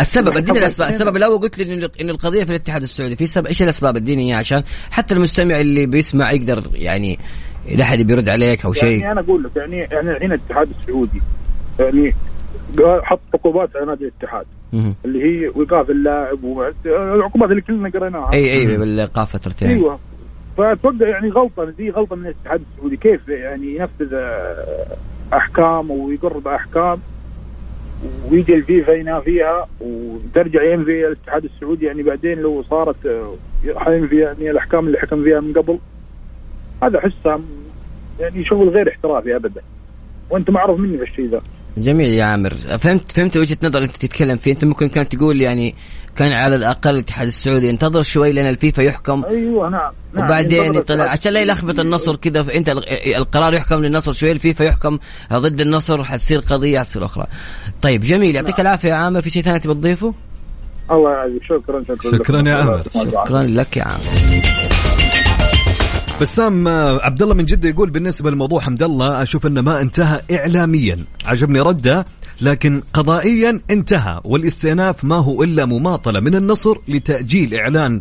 السبب 0.00 0.26
يعني 0.26 0.38
اديني 0.38 0.58
الأسباب. 0.58 0.88
السبب 0.88 1.16
الأول 1.16 1.38
قلت 1.38 1.58
لي 1.58 1.64
إن- 1.88 1.90
إن 2.00 2.10
القضية 2.10 2.44
في 2.44 2.50
الاتحاد 2.50 2.82
السعودي 2.82 3.16
في 3.16 3.26
سبب 3.26 3.46
إيش 3.46 3.62
الأسباب؟ 3.62 3.96
اديني 3.96 4.22
إياها 4.22 4.36
عشان 4.38 4.62
حتى 4.90 5.14
المستمع 5.14 5.60
اللي 5.60 5.86
بيسمع 5.86 6.32
يقدر 6.32 6.62
يعني 6.74 7.18
لا 7.76 7.84
أحد 7.84 7.98
بيرد 7.98 8.28
عليك 8.28 8.64
أو 8.64 8.72
شيء. 8.72 8.98
يعني 9.00 9.12
أنا 9.12 9.20
أقول 9.20 9.42
لك 9.44 9.56
يعني 9.56 9.76
يعني 9.76 10.10
الحين 10.10 10.32
الاتحاد 10.32 10.68
السعودي 10.80 11.22
يعني 11.80 12.14
حط 13.02 13.20
عقوبات 13.34 13.76
على 13.76 13.86
نادي 13.86 14.04
الاتحاد. 14.04 14.46
اللي 15.04 15.22
هي 15.22 15.48
وايقاف 15.48 15.90
اللاعب 15.90 16.44
والعقوبات 16.44 17.50
اللي 17.50 17.60
كلنا 17.60 17.88
قريناها. 17.88 18.32
اي 18.32 18.52
أي 18.52 18.76
بالايقاف 18.76 19.36
فترتين 19.36 19.68
أيوه. 19.68 19.98
فأتوقع 20.56 21.08
يعني 21.08 21.30
غلطة 21.30 21.64
دي 21.64 21.90
غلطة 21.90 22.16
من 22.16 22.26
الاتحاد 22.26 22.62
السعودي. 22.72 22.96
كيف 22.96 23.28
يعني 23.28 23.76
ينفذ 23.76 24.14
أحكام 25.32 25.90
ويقر 25.90 26.38
باحكام 26.38 26.98
ويجي 28.30 28.54
الفيفا 28.54 28.92
ينافيها 28.92 29.66
وترجع 29.80 30.62
ينفي 30.62 31.06
الاتحاد 31.06 31.44
السعودي؟ 31.44 31.86
يعني 31.86 32.02
بعدين 32.02 32.38
لو 32.38 32.62
صارت 32.62 32.96
حينفي 33.76 34.16
يعني 34.16 34.50
الأحكام 34.50 34.86
اللي 34.86 34.98
حكم 34.98 35.24
فيها 35.24 35.40
من 35.40 35.52
قبل 35.52 35.78
هذا 36.82 36.98
احسها 36.98 37.40
يعني 38.20 38.44
شغل 38.44 38.68
غير 38.68 38.88
احترافي 38.88 39.36
ابدا. 39.36 39.62
وأنت 40.30 40.50
معروف 40.50 40.80
مني 40.80 40.98
في 40.98 41.04
الشيء 41.04 41.26
ذا. 41.30 41.40
جميل 41.76 42.12
يا 42.14 42.24
عامر 42.24 42.54
فهمت 42.54 43.12
فهمت 43.12 43.36
وجهة 43.36 43.56
نظر 43.62 43.82
انت 43.82 43.96
تتكلم 43.96 44.36
فيه 44.36 44.52
انت 44.52 44.64
ممكن 44.64 44.88
كان 44.88 45.08
تقول 45.08 45.40
يعني 45.40 45.74
كان 46.16 46.32
على 46.32 46.56
الأقل 46.56 46.90
الاتحاد 46.90 47.26
السعودي 47.26 47.68
ينتظر 47.68 48.02
شوي 48.02 48.32
لأن 48.32 48.46
الفيفا 48.46 48.82
يحكم 48.82 49.24
أيوه 49.24 49.68
نعم, 49.70 49.92
نعم 50.14 50.24
وبعدين 50.24 50.62
يطلع 50.62 50.70
الاتحاد 50.94 51.00
عشان 51.00 51.32
لا 51.32 51.40
يلخبط 51.40 51.78
النصر 51.78 52.16
كذا 52.16 52.42
فانت 52.42 52.68
ال- 52.68 53.14
القرار 53.16 53.54
يحكم 53.54 53.74
للنصر 53.84 54.12
شوي 54.12 54.30
الفيفا 54.30 54.64
يحكم 54.64 54.98
ضد 55.32 55.60
النصر 55.60 56.04
حتصير 56.04 56.40
قضية 56.40 56.78
حتصير 56.80 57.04
أخرى. 57.04 57.26
طيب 57.82 58.00
جميل 58.00 58.34
يعطيك 58.36 58.60
العافية 58.60 58.88
يا 58.88 58.94
عامر 58.94 59.20
في 59.22 59.30
شيء 59.30 59.42
ثاني 59.42 59.58
تبي 59.58 59.74
تضيفه؟ 59.74 60.14
الله 60.90 61.10
يعافيك 61.10 61.42
شكرا 61.42 61.82
شكرا 61.82 62.18
شكراً. 62.18 62.48
يا 62.48 62.54
عمر. 62.54 62.82
شكرا 63.04 63.42
لك 63.42 63.76
يا 63.76 63.84
عامر. 63.84 64.73
بسام 66.20 66.68
آه، 66.68 67.00
عبد 67.02 67.22
الله 67.22 67.34
من 67.34 67.44
جدة 67.44 67.68
يقول 67.68 67.90
بالنسبة 67.90 68.30
لموضوع 68.30 68.60
حمد 68.60 68.82
الله 68.82 69.22
أشوف 69.22 69.46
إنه 69.46 69.60
ما 69.60 69.80
انتهى 69.80 70.20
اعلاميا. 70.32 70.96
عجبني 71.26 71.60
رده 71.60 72.06
لكن 72.40 72.82
قضائيا 72.92 73.60
انتهى 73.70 74.20
والاستئناف 74.24 75.04
ما 75.04 75.16
هو 75.16 75.42
إلا 75.42 75.64
مماطلة 75.64 76.20
من 76.20 76.34
النصر 76.34 76.76
لتأجيل 76.88 77.54
إعلان 77.54 78.00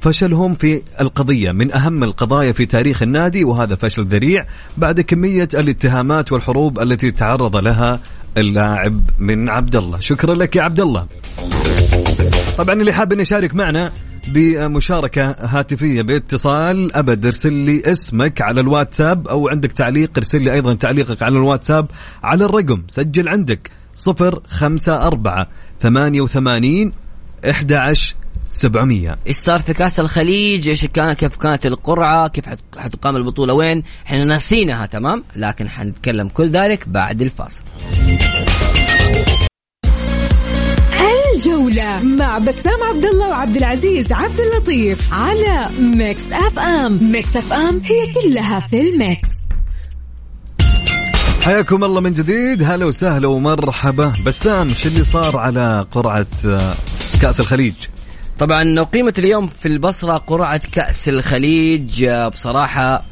فشلهم 0.00 0.54
في 0.54 0.82
القضية. 1.00 1.52
من 1.52 1.74
أهم 1.74 2.04
القضايا 2.04 2.52
في 2.52 2.66
تاريخ 2.66 3.02
النادي 3.02 3.44
وهذا 3.44 3.74
فشل 3.74 4.04
ذريع 4.04 4.44
بعد 4.76 5.00
كمية 5.00 5.48
الاتهامات 5.54 6.32
والحروب 6.32 6.80
التي 6.80 7.10
تعرض 7.10 7.56
لها 7.56 8.00
اللاعب 8.38 9.00
من 9.18 9.48
عبد 9.48 9.76
الله 9.76 10.00
شكرا 10.00 10.34
لك 10.34 10.56
يا 10.56 10.62
عبد 10.62 10.80
الله 10.80 11.06
طبعا 12.58 12.74
اللي 12.74 12.92
حاب 12.92 13.12
يشارك 13.12 13.54
معنا 13.54 13.92
بمشاركة 14.28 15.30
هاتفية 15.38 16.02
باتصال 16.02 16.94
أبد 16.96 17.26
ارسل 17.26 17.52
لي 17.52 17.82
اسمك 17.92 18.40
على 18.42 18.60
الواتساب 18.60 19.28
أو 19.28 19.48
عندك 19.48 19.72
تعليق 19.72 20.10
ارسل 20.16 20.42
لي 20.42 20.52
أيضا 20.52 20.74
تعليقك 20.74 21.22
على 21.22 21.36
الواتساب 21.38 21.86
على 22.22 22.44
الرقم 22.44 22.82
سجل 22.88 23.28
عندك 23.28 23.70
صفر 23.94 24.40
خمسة 24.48 25.06
أربعة 25.06 25.46
ثمانية 25.80 26.20
وثمانين 26.20 26.92
إحدى 27.50 27.92
سبعمية 28.48 29.18
إيش 29.26 29.36
صار 29.36 29.60
في 29.60 29.74
كأس 29.74 30.00
الخليج؟ 30.00 30.68
إيش 30.68 30.84
كان 30.86 31.12
كيف 31.12 31.36
كانت 31.36 31.66
القرعة؟ 31.66 32.28
كيف 32.28 32.46
حت- 32.46 32.58
حتقام 32.78 33.16
البطولة 33.16 33.52
وين؟ 33.54 33.82
إحنا 34.06 34.24
ناسينها 34.24 34.86
تمام؟ 34.86 35.24
لكن 35.36 35.68
حنتكلم 35.68 36.28
كل 36.28 36.48
ذلك 36.48 36.88
بعد 36.88 37.22
الفاصل. 37.22 37.62
الجولة 41.34 42.02
مع 42.02 42.38
بسام 42.38 42.82
عبد 42.82 43.04
الله 43.04 43.28
وعبد 43.28 43.56
العزيز 43.56 44.12
عبد 44.12 44.40
اللطيف 44.40 45.14
على 45.14 45.68
ميكس 45.80 46.32
اف 46.32 46.58
ام 46.58 46.98
ميكس 47.12 47.36
اف 47.36 47.52
ام 47.52 47.82
هي 47.84 48.12
كلها 48.12 48.60
في 48.60 48.80
ال 48.80 48.90
mix. 48.90 49.28
حياكم 51.42 51.84
الله 51.84 52.00
من 52.00 52.14
جديد. 52.14 52.62
هلا 52.62 52.84
وسهلا 52.84 53.28
ومرحبا. 53.28 54.12
بسام 54.26 54.74
شو 54.74 54.88
اللي 54.88 55.04
صار 55.04 55.38
على 55.38 55.86
قرعة 55.92 56.26
آه، 56.46 56.74
كأس 57.22 57.40
الخليج؟ 57.40 57.74
طبعا 58.38 58.80
أقيمت 58.80 59.18
اليوم 59.18 59.48
في 59.60 59.68
البصرة 59.68 60.16
قرعة 60.16 60.60
كأس 60.72 61.08
الخليج. 61.08 62.04
آه، 62.04 62.28
بصراحة 62.28 63.04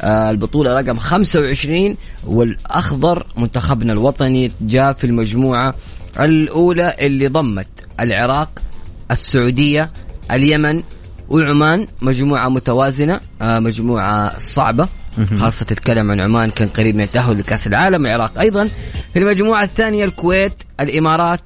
آه، 0.00 0.30
البطولة 0.30 0.80
رقم 0.80 0.96
25 0.96 1.96
والأخضر 2.26 3.26
منتخبنا 3.36 3.92
الوطني 3.92 4.52
جاء 4.60 4.92
في 4.92 5.04
المجموعة. 5.04 5.74
الأولى 6.20 6.96
اللي 7.00 7.28
ضمت 7.28 7.68
العراق 8.00 8.62
السعودية 9.10 9.90
اليمن 10.30 10.82
وعمان. 11.28 11.86
مجموعة 12.02 12.48
متوازنة 12.48 13.20
آه، 13.42 13.58
مجموعة 13.58 14.38
صعبة. 14.38 14.88
خاصة 15.38 15.64
تتكلم 15.64 16.10
عن 16.10 16.20
عمان 16.20 16.50
كان 16.50 16.68
قريب 16.68 16.96
من 16.96 17.02
التأهل 17.02 17.38
لكأس 17.38 17.66
العالم 17.66 18.06
العراق. 18.06 18.38
أيضا 18.40 18.64
في 19.12 19.18
المجموعة 19.18 19.62
الثانية 19.62 20.04
الكويت 20.04 20.52
الإمارات 20.80 21.40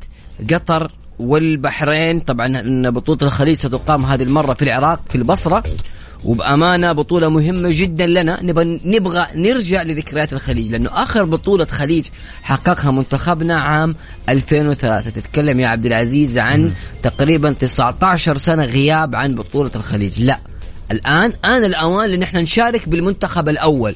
قطر 0.52 0.92
والبحرين. 1.18 2.20
طبعا 2.20 2.46
إن 2.46 2.90
بطولة 2.90 3.18
الخليج 3.22 3.56
ستقام 3.56 4.04
هذه 4.04 4.22
المرة 4.22 4.54
في 4.54 4.62
العراق 4.62 5.00
في 5.08 5.14
البصرة. 5.14 5.64
وبأمانة 6.24 6.92
بطولة 6.92 7.28
مهمة 7.28 7.68
جدا 7.72 8.06
لنا. 8.06 8.42
نبغى 8.42 8.80
نبغى 8.84 9.26
نرجع 9.34 9.82
لذكريات 9.82 10.32
الخليج 10.32 10.70
لأنه 10.70 10.90
آخر 10.92 11.24
بطولة 11.24 11.64
خليج 11.64 12.06
حققها 12.42 12.90
منتخبنا 12.90 13.54
عام 13.54 13.94
2003 14.28 15.10
تتكلم 15.10 15.60
يا 15.60 15.68
عبد 15.68 15.86
العزيز 15.86 16.38
عن 16.38 16.72
تقريبا 17.02 17.52
19 17.52 18.38
سنة 18.38 18.64
غياب 18.64 19.14
عن 19.14 19.34
بطولة 19.34 19.70
الخليج. 19.76 20.22
لا. 20.22 20.38
الآن 20.90 21.32
آن 21.44 21.64
الأوان 21.64 22.10
لنحن 22.10 22.36
نشارك 22.36 22.88
بالمنتخب 22.88 23.48
الأول. 23.48 23.94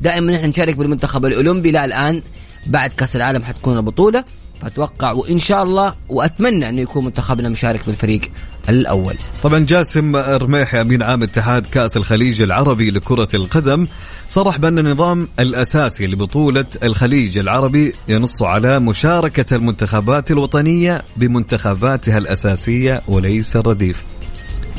دائما 0.00 0.32
نحن 0.32 0.46
نشارك 0.46 0.76
بالمنتخب 0.76 1.26
الأولمبي 1.26 1.70
لا 1.70 1.84
الآن. 1.84 2.22
بعد 2.66 2.90
كأس 2.90 3.16
العالم 3.16 3.42
حتكون 3.42 3.76
البطولة. 3.76 4.24
فأتوقع 4.62 5.12
وإن 5.12 5.38
شاء 5.38 5.62
الله 5.62 5.94
وأتمنى 6.08 6.68
انه 6.68 6.80
يكون 6.80 7.04
منتخبنا 7.04 7.48
مشارك 7.48 7.86
بالفريق. 7.86 8.20
الأول. 8.68 9.14
طبعا 9.42 9.58
جاسم 9.58 10.16
رميحي 10.16 10.80
أمين 10.80 11.02
عام 11.02 11.22
اتحاد 11.22 11.66
كأس 11.66 11.96
الخليج 11.96 12.42
العربي 12.42 12.90
لكرة 12.90 13.28
القدم 13.34 13.86
صرح 14.28 14.58
بأن 14.58 14.78
النظام 14.78 15.28
الأساسي 15.40 16.06
لبطولة 16.06 16.64
الخليج 16.82 17.38
العربي 17.38 17.92
ينص 18.08 18.42
على 18.42 18.78
مشاركة 18.78 19.56
المنتخبات 19.56 20.30
الوطنية 20.30 21.02
بمنتخباتها 21.16 22.18
الأساسية 22.18 23.02
وليس 23.08 23.56
الرديف. 23.56 24.04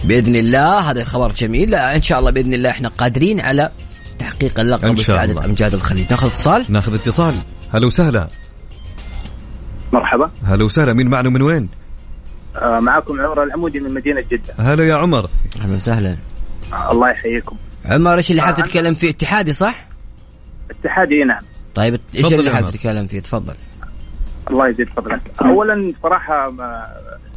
بإذن 0.04 0.36
الله 0.36 0.80
هذا 0.80 1.04
خبر 1.04 1.32
جميل. 1.32 1.70
لا 1.70 1.96
إن 1.96 2.02
شاء 2.02 2.20
الله 2.20 2.32
بإذن 2.32 2.54
الله 2.54 2.70
إحنا 2.70 2.90
قادرين 2.90 3.40
على 3.42 3.70
تحقيق 4.20 4.60
اللقب 4.60 5.00
الله. 5.10 5.46
أمجاد 5.46 5.74
الخليج. 5.74 6.06
ناخذ 6.12 6.28
اتصال؟ 6.28 6.66
ناخذ 6.70 6.94
اتصال. 6.94 7.34
هلا 7.74 7.86
وسهلا. 7.86 8.28
مرحبا. 9.94 10.32
هلا 10.44 10.64
وسهلا. 10.64 10.94
مين 10.94 11.08
معنا 11.08 11.30
من 11.30 11.42
وين؟ 11.42 11.70
معكم 12.62 13.22
عمر 13.22 13.44
العمودي 13.44 13.80
من 13.80 13.94
مدينة 13.94 14.24
جدة. 14.32 14.54
هلا 14.60 14.84
يا 14.88 14.96
عمر. 14.96 15.30
أهلا 15.62 15.76
وسهلا. 15.76 16.16
آه، 16.74 16.92
الله 16.92 17.10
يحييكم. 17.10 17.56
عمر 17.86 18.18
إيش 18.18 18.32
اللي 18.32 18.42
حاب 18.42 18.54
آه. 18.54 18.62
تتكلم 18.62 18.94
فيه؟ 18.94 19.10
اتحادي 19.10 19.54
صح؟ 19.54 19.88
اتحادي 20.70 21.24
نعم. 21.24 21.42
طيب 21.76 22.00
إيش 22.16 22.34
اللي 22.34 22.52
حاب. 22.52 22.70
تتكلم 22.72 23.08
فيه؟ 23.08 23.20
تفضل. 23.20 23.56
الله 24.50 24.70
يزيد 24.70 24.90
فضلك. 24.90 25.22
اولا 25.42 25.94
صراحة 26.04 26.50
ما 26.50 26.86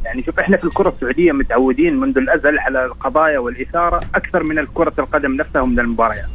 يعني 0.05 0.23
شوف 0.23 0.39
إحنا 0.39 0.57
في 0.57 0.63
الكرة 0.63 0.89
السعودية 0.89 1.31
متعودين 1.31 1.99
منذ 1.99 2.17
الأزل 2.17 2.59
على 2.59 2.85
القضايا 2.85 3.39
والإثارة 3.39 4.01
أكثر 4.15 4.43
من 4.43 4.65
كرة 4.65 4.93
القدم 4.99 5.33
نفسها 5.33 5.61
ومن 5.61 5.79
المباريات. 5.79 6.29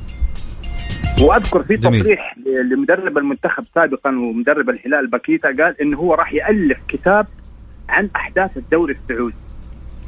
وأذكر 1.20 1.62
في 1.62 1.76
جميل. 1.76 2.00
تصريح 2.00 2.34
لمدرب 2.70 3.18
المنتخب 3.18 3.64
سابقا 3.74 4.10
ومدرب 4.10 4.70
الهلال 4.70 5.10
باكيتا 5.10 5.48
قال 5.48 5.80
إنه 5.80 5.98
هو 5.98 6.14
راح 6.14 6.32
يألف 6.32 6.78
كتاب 6.88 7.26
عن 7.88 8.08
أحداث 8.16 8.56
الدوري 8.56 8.94
السعودي. 9.02 9.34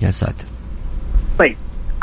يا 0.03 0.11
ساتر. 0.11 0.45
طيب 1.39 1.57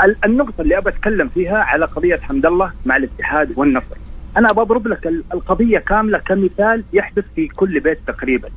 ال- 0.03 0.25
النقطة 0.25 0.61
اللي 0.61 0.77
أبى 0.77 0.89
أتكلم 0.89 1.27
فيها 1.27 1.57
على 1.57 1.85
قضية 1.85 2.17
حمد 2.17 2.45
الله 2.45 2.71
مع 2.85 2.95
الاتحاد 2.97 3.53
والنصر. 3.55 3.95
أنا 4.37 4.51
أبى 4.51 4.61
أضرب 4.61 4.87
لك 4.87 5.07
ال- 5.07 5.23
القضية 5.33 5.79
كاملة 5.79 6.17
كمثال 6.17 6.83
يحدث 6.93 7.25
في 7.35 7.47
كل 7.47 7.79
بيت 7.79 7.99
تقريبا. 8.07 8.49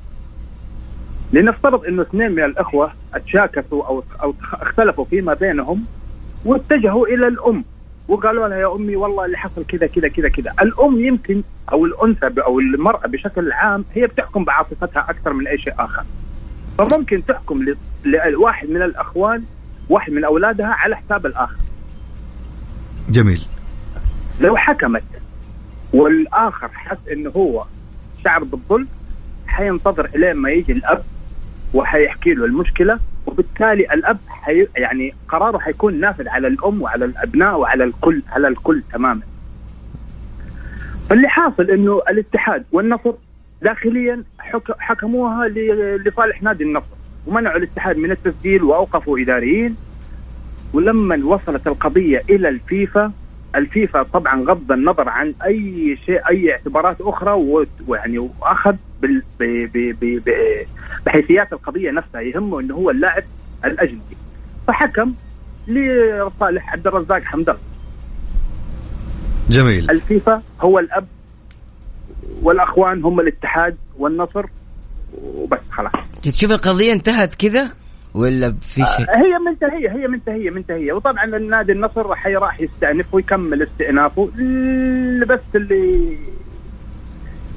لنفترض 1.32 1.84
أنه 1.84 2.02
اثنين 2.02 2.32
من 2.32 2.44
الأخوة 2.44 2.92
اتشاكسوا 3.14 3.86
أو 3.86 4.04
أو 4.22 4.34
اختلفوا 4.52 5.04
فيما 5.04 5.34
بينهم 5.34 5.84
واتجهوا 6.44 7.06
إلى 7.06 7.28
الأم 7.28 7.64
وقالوا 8.08 8.48
لها 8.48 8.58
يا 8.58 8.74
أمي 8.74 8.96
والله 8.96 9.24
اللي 9.24 9.36
حصل 9.36 9.64
كذا 9.64 9.86
كذا 9.86 10.08
كذا 10.08 10.28
كذا. 10.28 10.52
الأم 10.62 11.00
يمكن 11.00 11.42
أو 11.72 11.84
الأنثى 11.86 12.40
أو 12.42 12.60
المرأة 12.60 13.06
بشكل 13.06 13.52
عام 13.52 13.84
هي 13.94 14.06
بتحكم 14.06 14.44
بعاطفتها 14.44 15.06
أكثر 15.10 15.32
من 15.32 15.46
أي 15.48 15.58
شيء 15.58 15.74
آخر. 15.78 16.04
فممكن 16.78 17.26
تحكم 17.26 17.74
لواحد 18.04 18.70
من 18.70 18.82
الأخوان 18.82 19.44
واحد 19.88 20.12
من 20.12 20.24
أولادها 20.24 20.66
على 20.66 20.96
حساب 20.96 21.26
الآخر 21.26 21.56
جميل 23.08 23.44
لو 24.40 24.56
حكمت 24.56 25.04
والآخر 25.92 26.68
حس 26.68 27.08
انه 27.12 27.30
هو 27.30 27.64
شعر 28.24 28.44
بالظلم 28.44 28.88
حينتظر 29.46 30.04
إلين 30.14 30.36
ما 30.36 30.50
يجي 30.50 30.72
الأب 30.72 31.02
وحيحكي 31.74 32.34
له 32.34 32.44
المشكلة 32.44 32.98
وبالتالي 33.26 33.94
الأب 33.94 34.18
حي 34.28 34.66
يعني 34.76 35.14
قراره 35.28 35.58
حيكون 35.58 36.00
نافذ 36.00 36.28
على 36.28 36.48
الأم 36.48 36.82
وعلى 36.82 37.04
الأبناء 37.04 37.58
وعلى 37.58 37.84
الكل 37.84 38.22
على 38.28 38.48
الكل 38.48 38.82
تماما. 38.92 39.20
فاللي 41.08 41.28
حاصل 41.28 41.70
إنه 41.70 42.00
الاتحاد 42.10 42.64
والنصر 42.72 43.12
داخليا 43.62 44.24
حك 44.38 44.72
حكموها 44.78 45.48
ل- 45.48 46.02
لصالح 46.08 46.42
نادي 46.42 46.64
النصر 46.64 46.86
ومنعوا 47.26 47.56
الاتحاد 47.58 47.96
من 47.96 48.10
التسجيل 48.10 48.62
وأوقفوا 48.62 49.18
إداريين. 49.18 49.76
ولما 50.72 51.20
وصلت 51.24 51.66
القضية 51.66 52.20
إلى 52.30 52.48
الفيفا 52.48 53.12
الفيفا 53.54 54.02
طبعا 54.02 54.40
غض 54.44 54.72
النظر 54.72 55.08
عن 55.08 55.34
أي 55.44 55.98
شيء 56.06 56.28
أي 56.28 56.52
اعتبارات 56.52 56.96
أخرى 57.00 57.32
ويعني 57.86 58.18
وأخذ 58.18 58.74
بال- 59.02 59.22
ب- 59.40 59.44
ب- 59.74 59.96
ب- 60.00 60.22
ب- 60.26 60.66
بحيثيات 61.06 61.52
القضية 61.52 61.90
نفسها 61.90 62.20
يهمه 62.20 62.60
إنه 62.60 62.74
هو 62.74 62.90
اللاعب 62.90 63.22
الأجنبي. 63.64 64.16
فحكم 64.66 65.12
لصالح 65.68 66.72
عبد 66.72 66.86
الرزاق 66.86 67.22
حمد 67.22 67.48
الله. 67.48 67.60
جميل. 69.50 69.90
الفيفا 69.90 70.42
هو 70.60 70.78
الأب 70.78 71.06
والأخوان 72.42 73.04
هم 73.04 73.20
الاتحاد 73.20 73.76
والنصر 73.98 74.44
وبس 75.24 75.58
خلاص. 75.70 75.92
تشوف 76.22 76.50
القضية 76.50 76.92
انتهت 76.92 77.34
كذا 77.34 77.72
ولا 78.14 78.54
في 78.60 78.84
شيء؟ 78.96 79.06
هي 79.10 79.38
منتهية 79.46 79.90
هي 79.90 80.06
منتهية 80.08 80.50
منتهية. 80.50 80.92
وطبعا 80.92 81.24
النادي 81.24 81.72
النصر 81.72 82.14
حي 82.14 82.34
راح 82.34 82.60
يستأنف 82.60 83.14
ويكمل 83.14 83.62
استئنافه. 83.62 84.24
بس 85.26 85.40
اللي 85.54 86.16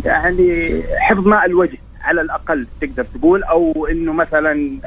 يعني 0.06 0.82
حفظ 1.00 1.28
ماء 1.28 1.46
الوجه 1.46 1.78
على 2.02 2.22
الأقل 2.22 2.68
تقدر 2.82 3.04
تقول 3.04 3.44
أو 3.44 3.88
إنه 3.92 4.14
مثلا 4.14 4.80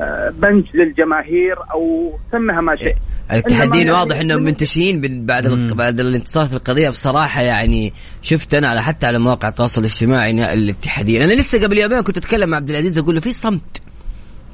آه، 0.00 0.30
بنج 0.30 0.76
للجماهير 0.76 1.56
أو 1.72 2.12
سمها 2.32 2.60
ما 2.60 2.74
شئت. 2.74 2.96
الاتحادين 3.32 3.90
واضح 3.90 4.16
إنهم 4.16 4.38
من- 4.38 4.44
منتشرين 4.44 5.00
بال- 5.00 5.24
بعد 5.26 5.46
ال- 5.46 5.74
بعد 5.74 6.00
الانتصار 6.00 6.46
في 6.46 6.52
القضية. 6.54 6.88
بصراحة 6.90 7.42
يعني 7.42 7.92
شفت 8.22 8.54
أنا 8.54 8.68
على 8.68 8.82
حتى 8.82 9.06
على 9.06 9.18
مواقع 9.18 9.48
التواصل 9.48 9.80
الاجتماعي 9.80 10.52
الاتحادين 10.52 11.22
أنا 11.22 11.32
لسه 11.32 11.62
قبل 11.62 11.78
يومين 11.78 12.00
كنت 12.00 12.16
أتكلم 12.16 12.50
مع 12.50 12.56
عبد 12.56 12.70
العزيز 12.70 12.98
أقول 12.98 13.14
له 13.14 13.20
في 13.20 13.32
صمت. 13.32 13.82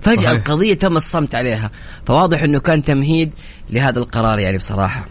فجأة 0.03 0.17
صحيح. 0.17 0.31
القضية 0.31 0.75
تم 0.75 0.97
الصمت 0.97 1.35
عليها. 1.35 1.71
فواضح 2.07 2.43
إنه 2.43 2.61
كان 2.61 2.85
تمهيد 2.85 3.33
لهذا 3.71 3.99
القرار 3.99 4.39
يعني 4.39 4.57
بصراحة. 4.57 5.07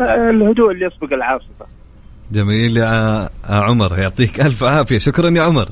الهدوء 0.00 0.70
اللي 0.72 0.86
يسبق 0.86 1.12
العاصفة. 1.12 1.66
جميل 2.32 2.76
يا 2.76 3.28
عمر 3.44 3.98
يعطيك 3.98 4.40
ألف 4.40 4.64
عافية. 4.64 4.98
شكرا 4.98 5.30
يا 5.30 5.42
عمر. 5.42 5.68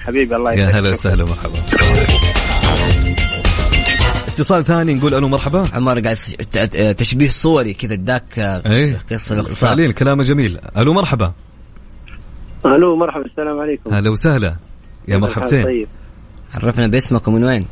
حبيبي 0.00 0.36
الله 0.36 0.52
يا 0.52 0.56
يسعدك 0.56 0.74
هلا 0.76 0.90
وسهلا 0.90 1.24
مرحبا. 1.24 1.91
اتصال 4.32 4.64
ثاني 4.64 4.94
نقول 4.94 5.14
ألو 5.14 5.28
مرحبا. 5.28 5.64
عمر 5.72 6.00
قاعد 6.00 6.16
تشبيه 6.98 7.28
صوري 7.28 7.74
كذا 7.74 7.94
اداك 7.94 8.38
إيه. 8.38 8.98
قصة 9.10 9.36
باختصار. 9.36 9.68
فعليا 9.68 9.92
كلامه 9.92 10.22
جميل. 10.22 10.58
ألو 10.76 10.92
مرحبا. 10.92 11.32
ألو 12.66 12.96
مرحبا 12.96 13.24
السلام 13.24 13.60
عليكم. 13.60 13.94
هلا 13.94 14.10
وسهلا. 14.10 14.56
يا 15.08 15.16
مرحبتين. 15.16 15.64
طيب. 15.64 15.88
عرفنا 16.54 16.86
باسمك 16.86 17.28
ومن 17.28 17.44
وين؟ 17.44 17.66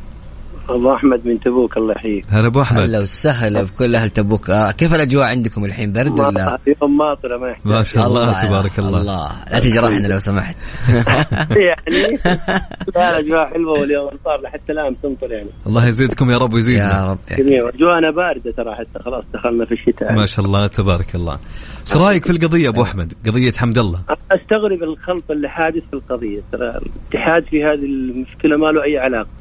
أبو 0.75 0.93
أحمد 0.93 1.27
من 1.27 1.39
تبوك 1.39 1.77
الله 1.77 1.93
يحييك. 1.93 2.25
هلا 2.29 2.47
أبو 2.47 2.61
أحمد. 2.61 2.81
هلا 2.81 2.97
وسهلا 2.97 3.63
بكل 3.63 3.95
أهل 3.95 4.09
تبوك. 4.09 4.49
آه 4.49 4.71
كيف 4.71 4.93
الأجواء 4.93 5.27
عندكم 5.27 5.65
الحين؟ 5.65 5.93
برد 5.93 6.19
ولا؟ 6.19 6.57
يوم 6.81 6.97
ماطره 6.97 7.37
ما 7.37 7.49
يحتاج. 7.49 7.71
ما 7.71 7.83
شاء 7.83 8.07
الله 8.07 8.43
تبارك 8.43 8.79
الله. 8.79 9.01
الله. 9.01 9.45
لا 9.51 9.59
تجرحنا 9.59 10.07
لو 10.07 10.19
سمحت. 10.19 10.55
يعني 11.67 12.19
لا 12.95 13.19
الأجواء 13.19 13.53
حلوة 13.53 13.79
واليوم 13.79 14.09
صار 14.25 14.47
حتى 14.47 14.73
الآن 14.73 14.95
تمطر 15.03 15.31
يعني. 15.31 15.49
الله 15.67 15.87
يزيدكم 15.87 16.31
يا 16.31 16.37
رب 16.37 16.49
يا 16.49 16.55
ويزيدنا 16.55 17.11
رب. 17.11 17.17
جميل. 17.37 17.67
أجواءنا 17.67 18.11
باردة 18.11 18.51
ترى 18.51 18.75
حتى. 18.75 19.03
خلاص 19.05 19.23
دخلنا 19.33 19.65
في 19.65 19.71
الشتاء. 19.71 20.13
ما 20.13 20.25
شاء 20.25 20.45
الله 20.45 20.67
تبارك 20.67 21.15
الله. 21.15 21.39
إيش 21.81 21.95
رأيك 21.95 22.25
في 22.25 22.31
القضية 22.31 22.69
أبو 22.69 22.83
أحمد؟ 22.83 23.13
قضية 23.27 23.51
حمد 23.51 23.77
الله. 23.77 23.99
أستغرب 24.31 24.83
الخلط 24.83 25.31
اللي 25.31 25.49
حادث 25.49 25.83
في 25.89 25.93
القضية. 25.93 26.41
ترى 26.51 26.69
الاتحاد 26.69 27.43
في 27.43 27.63
هذه 27.63 27.85
المشكلة 27.85 28.57
ما 28.57 28.65
له 28.71 28.83
أي 28.83 28.97
علاقة. 28.97 29.40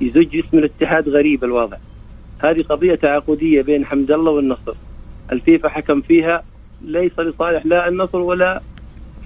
يزج 0.00 0.36
اسم 0.36 0.58
الاتحاد 0.58 1.08
غريب 1.08 1.44
الوضع 1.44 1.76
هذه 2.44 2.62
قضية 2.62 2.94
تعاقدية 2.94 3.62
بين 3.62 3.86
حمد 3.86 4.10
الله 4.10 4.30
والنصر. 4.30 4.74
الفيفا 5.32 5.68
حكم 5.68 6.00
فيها 6.00 6.42
ليس 6.82 7.18
لصالح 7.18 7.66
لا 7.66 7.88
النصر 7.88 8.18
ولا 8.18 8.60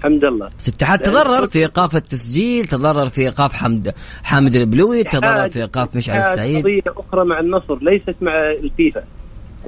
حمد 0.03 0.25
الله. 0.25 0.49
بس 0.59 0.67
الاتحاد 0.67 0.99
تضرر 0.99 1.47
في 1.47 1.59
إيقاف 1.59 1.95
التسجيل 1.95 2.65
تضرر 2.65 3.07
في 3.07 3.21
إيقاف 3.21 3.53
حمد 3.53 3.93
حامد 4.23 4.55
البلوي 4.55 5.03
تضرر 5.03 5.49
في 5.49 5.59
إيقاف 5.59 5.95
مشعل 5.95 6.19
السعيد. 6.19 6.59
قضية 6.59 6.83
أخرى 6.87 7.25
مع 7.25 7.39
النصر 7.39 7.77
ليست 7.81 8.15
مع 8.21 8.51
الفيفا. 8.51 9.03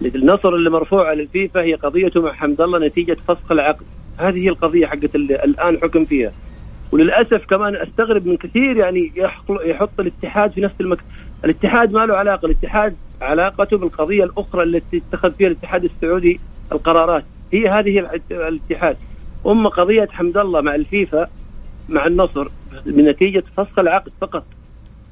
النصر 0.01 0.49
اللي 0.49 0.69
مرفوعه 0.69 1.13
للفيفا 1.13 1.61
هي 1.61 1.73
قضيته 1.73 2.21
مع 2.21 2.33
حمد 2.33 2.61
الله 2.61 2.87
نتيجة 2.87 3.17
فسخ 3.27 3.51
العقد. 3.51 3.85
هذه 4.17 4.37
هي 4.37 4.49
القضية 4.49 4.85
حقت 4.85 5.15
الآن 5.15 5.77
حكم 5.81 6.05
فيها. 6.05 6.31
وللأسف 6.93 7.45
كمان 7.45 7.75
أستغرب 7.75 8.27
من 8.27 8.38
كثير 8.38 8.77
يعني 8.77 9.12
يحط, 9.65 9.99
الاتحاد 9.99 10.51
في 10.51 10.62
نفس 10.62 10.75
المكان 10.82 11.06
الاتحاد 11.45 11.91
ما 11.91 12.06
له 12.06 12.15
علاقة 12.15 12.45
الاتحاد 12.45 12.95
علاقته 13.21 13.77
بالقضية 13.77 14.23
الأخرى 14.23 14.63
التي 14.63 14.97
اتخذ 14.97 15.32
فيها 15.32 15.47
الاتحاد 15.47 15.84
السعودي 15.84 16.39
القرارات. 16.71 17.23
هي 17.53 17.69
هذه 17.69 17.99
الات- 17.99 18.32
الاتحاد. 18.32 18.97
أما 19.47 19.69
قضية 19.69 20.08
حمد 20.12 20.38
الله 20.38 20.62
مع 20.62 20.75
الفيفا 20.75 21.27
مع 21.89 22.08
النصر 22.08 22.47
بنتيجه 22.86 23.43
فسخ 23.58 23.79
العقد 23.79 24.12
فقط. 24.21 24.45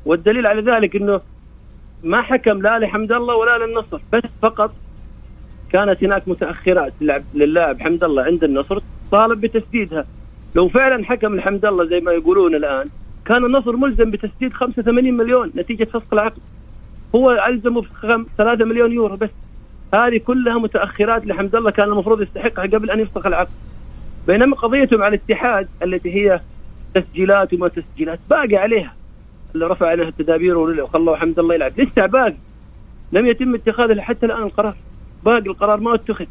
والدليل 0.06 0.48
على 0.48 0.62
ذلك 0.62 0.96
إنه 0.96 1.22
ما 2.04 2.22
حكم 2.22 2.62
لا 2.62 2.80
لحمد 2.80 3.12
الله 3.12 3.36
ولا 3.36 3.65
للنصر 3.65 4.00
بس 4.13 4.22
فقط 4.41 4.74
كانت 5.72 6.04
هناك 6.04 6.28
متأخرات 6.28 6.94
للاعب 7.34 7.82
حمد 7.82 8.04
الله 8.04 8.24
عند 8.24 8.44
النصر 8.44 8.80
طالب 9.12 9.41
بتسديدها. 9.41 10.06
لو 10.56 10.68
فعلا 10.68 11.06
حكم 11.06 11.34
الحمد 11.34 11.66
الله 11.66 11.86
زي 11.86 12.00
ما 12.00 12.12
يقولون 12.12 12.56
الآن 12.56 12.90
كان 13.26 13.46
النصر 13.46 13.76
ملزم 13.76 14.12
بتسديد 14.12 14.54
85 14.54 15.14
مليون 15.18 15.52
نتيجة 15.56 15.84
فسخ 15.84 16.14
العقد. 16.14 16.40
هو 17.16 17.32
ألزمه 17.48 17.82
بخم- 17.82 18.26
3 18.38 18.66
مليون 18.66 18.92
يورو 18.92 19.16
بس. 19.16 19.30
هذه 19.94 20.18
كلها 20.18 20.58
متأخرات 20.58 21.26
لحمد 21.26 21.56
الله 21.56 21.72
كان 21.72 21.90
المفروض 21.90 22.22
يستحقها 22.22 22.66
قبل 22.66 22.92
أن 22.92 23.00
يفسخ 23.00 23.26
العقد. 23.26 23.52
بينما 24.28 24.56
قضيته 24.56 24.98
مع 24.98 25.08
الاتحاد 25.08 25.68
التي 25.84 26.16
هي 26.16 26.40
تسجيلات 26.94 27.54
وما 27.54 27.68
تسجيلات 27.68 28.20
باقي 28.30 28.56
عليها. 28.56 28.94
اللي 29.56 29.68
رفع 29.68 29.90
عنها 29.90 30.08
التدابير 30.08 30.58
وخلوا 30.58 31.16
حمد 31.16 31.40
الله 31.40 31.56
يلعب. 31.56 31.72
لسه 31.78 32.06
باقي. 32.06 32.36
لم 33.12 33.26
يتم 33.26 33.56
اتخاذ 33.56 34.00
حتى 34.00 34.26
الآن 34.26 34.44
القرار 34.44 34.76
باقي 35.26 35.50
القرار 35.50 35.80
ما 35.80 35.96
اتخذ. 35.96 36.26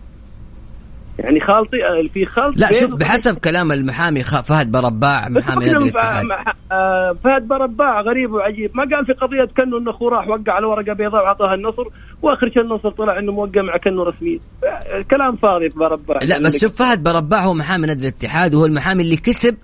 يعني 1.19 1.41
خالطي 1.41 1.77
في 2.15 2.25
خلط 2.25 2.57
لا 2.57 2.73
شوف 2.73 2.95
بحسب 2.95 3.39
كلام 3.39 3.73
المحامي 3.73 4.23
فهد 4.25 4.71
برباع 4.71 5.29
محامي 5.29 5.67
نادي 5.67 5.79
الاتحاد 5.79 6.25
آه، 6.73 7.17
فهد 7.25 7.49
برباع 7.49 8.01
غريب 8.01 8.33
وعجيب. 8.33 8.71
ما 8.75 8.83
قال 8.97 9.07
في 9.07 9.13
قضية 9.13 9.53
كانه 9.57 9.79
انه 9.79 9.91
اخوه 9.91 10.11
راح 10.11 10.29
وقع 10.29 10.53
على 10.53 10.67
ورقة 10.67 10.93
بيضاء 10.93 11.25
واعطاها 11.25 11.55
النصر 11.55 11.83
وآخر 12.23 12.51
شيء 12.55 12.63
النصر 12.63 12.91
طلع 12.91 13.19
إنه 13.19 13.33
موقع 13.33 13.63
مع 13.63 13.77
كانه 13.77 14.03
رسمي. 14.05 14.41
آه، 14.65 15.03
كلام 15.11 15.37
فاضي 15.37 15.71
في 15.71 15.79
برباع. 15.79 16.19
لا 16.23 16.39
بس 16.39 16.61
شوف 16.61 16.77
فهد 16.77 17.03
برباع 17.03 17.45
هو 17.45 17.55
محامي 17.55 17.87
نادي 17.87 18.03
الاتحاد 18.03 18.55
وهو 18.55 18.67
المحامي 18.67 19.03
اللي 19.03 19.17
كسب 19.17 19.57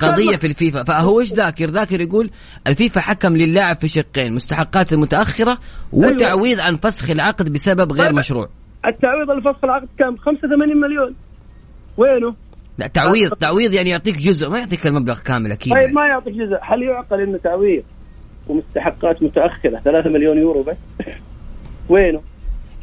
كان- 0.00 0.38
في 0.38 0.46
الفيفا. 0.46 0.84
فهو 0.84 1.20
إيش 1.20 1.32
ذاكر؟ 1.32 1.70
ذاكر 1.70 2.00
يقول 2.00 2.30
الفيفا 2.66 3.00
حكم 3.00 3.32
للاعب 3.36 3.76
في 3.76 3.88
شقين 3.88 4.34
مستحقات 4.34 4.92
المتأخرة 4.92 5.58
وتعويض 5.92 6.60
عن 6.60 6.76
فسخ 6.76 7.10
العقد 7.10 7.52
بسبب 7.52 7.92
غير 7.92 8.06
طيب. 8.06 8.16
مشروع. 8.16 8.48
التعويض 8.86 9.30
الفسخ 9.30 9.64
العقد 9.64 9.88
كم 9.98 10.16
85 10.16 10.80
مليون 10.80 11.14
وينه؟ 11.96 12.34
لا 12.78 12.86
تعويض 12.86 13.30
تعويض 13.30 13.72
يعني 13.72 13.90
يعطيك 13.90 14.16
جزء 14.16 14.50
ما 14.50 14.58
يعطيك 14.58 14.86
المبلغ 14.86 15.20
كامل 15.20 15.52
أكيد 15.52 15.72
طيب 15.72 15.82
يعني. 15.82 15.92
ما 15.92 16.06
يعطيك 16.06 16.34
جزء 16.34 16.58
هل 16.62 16.82
يعقل 16.82 17.20
إنه 17.20 17.38
تعويض 17.38 17.82
ومستحقات 18.48 19.22
متأخرة 19.22 19.78
3 19.78 20.10
مليون 20.10 20.38
يورو 20.38 20.62
بس 20.62 20.76
وينه؟ 21.90 22.20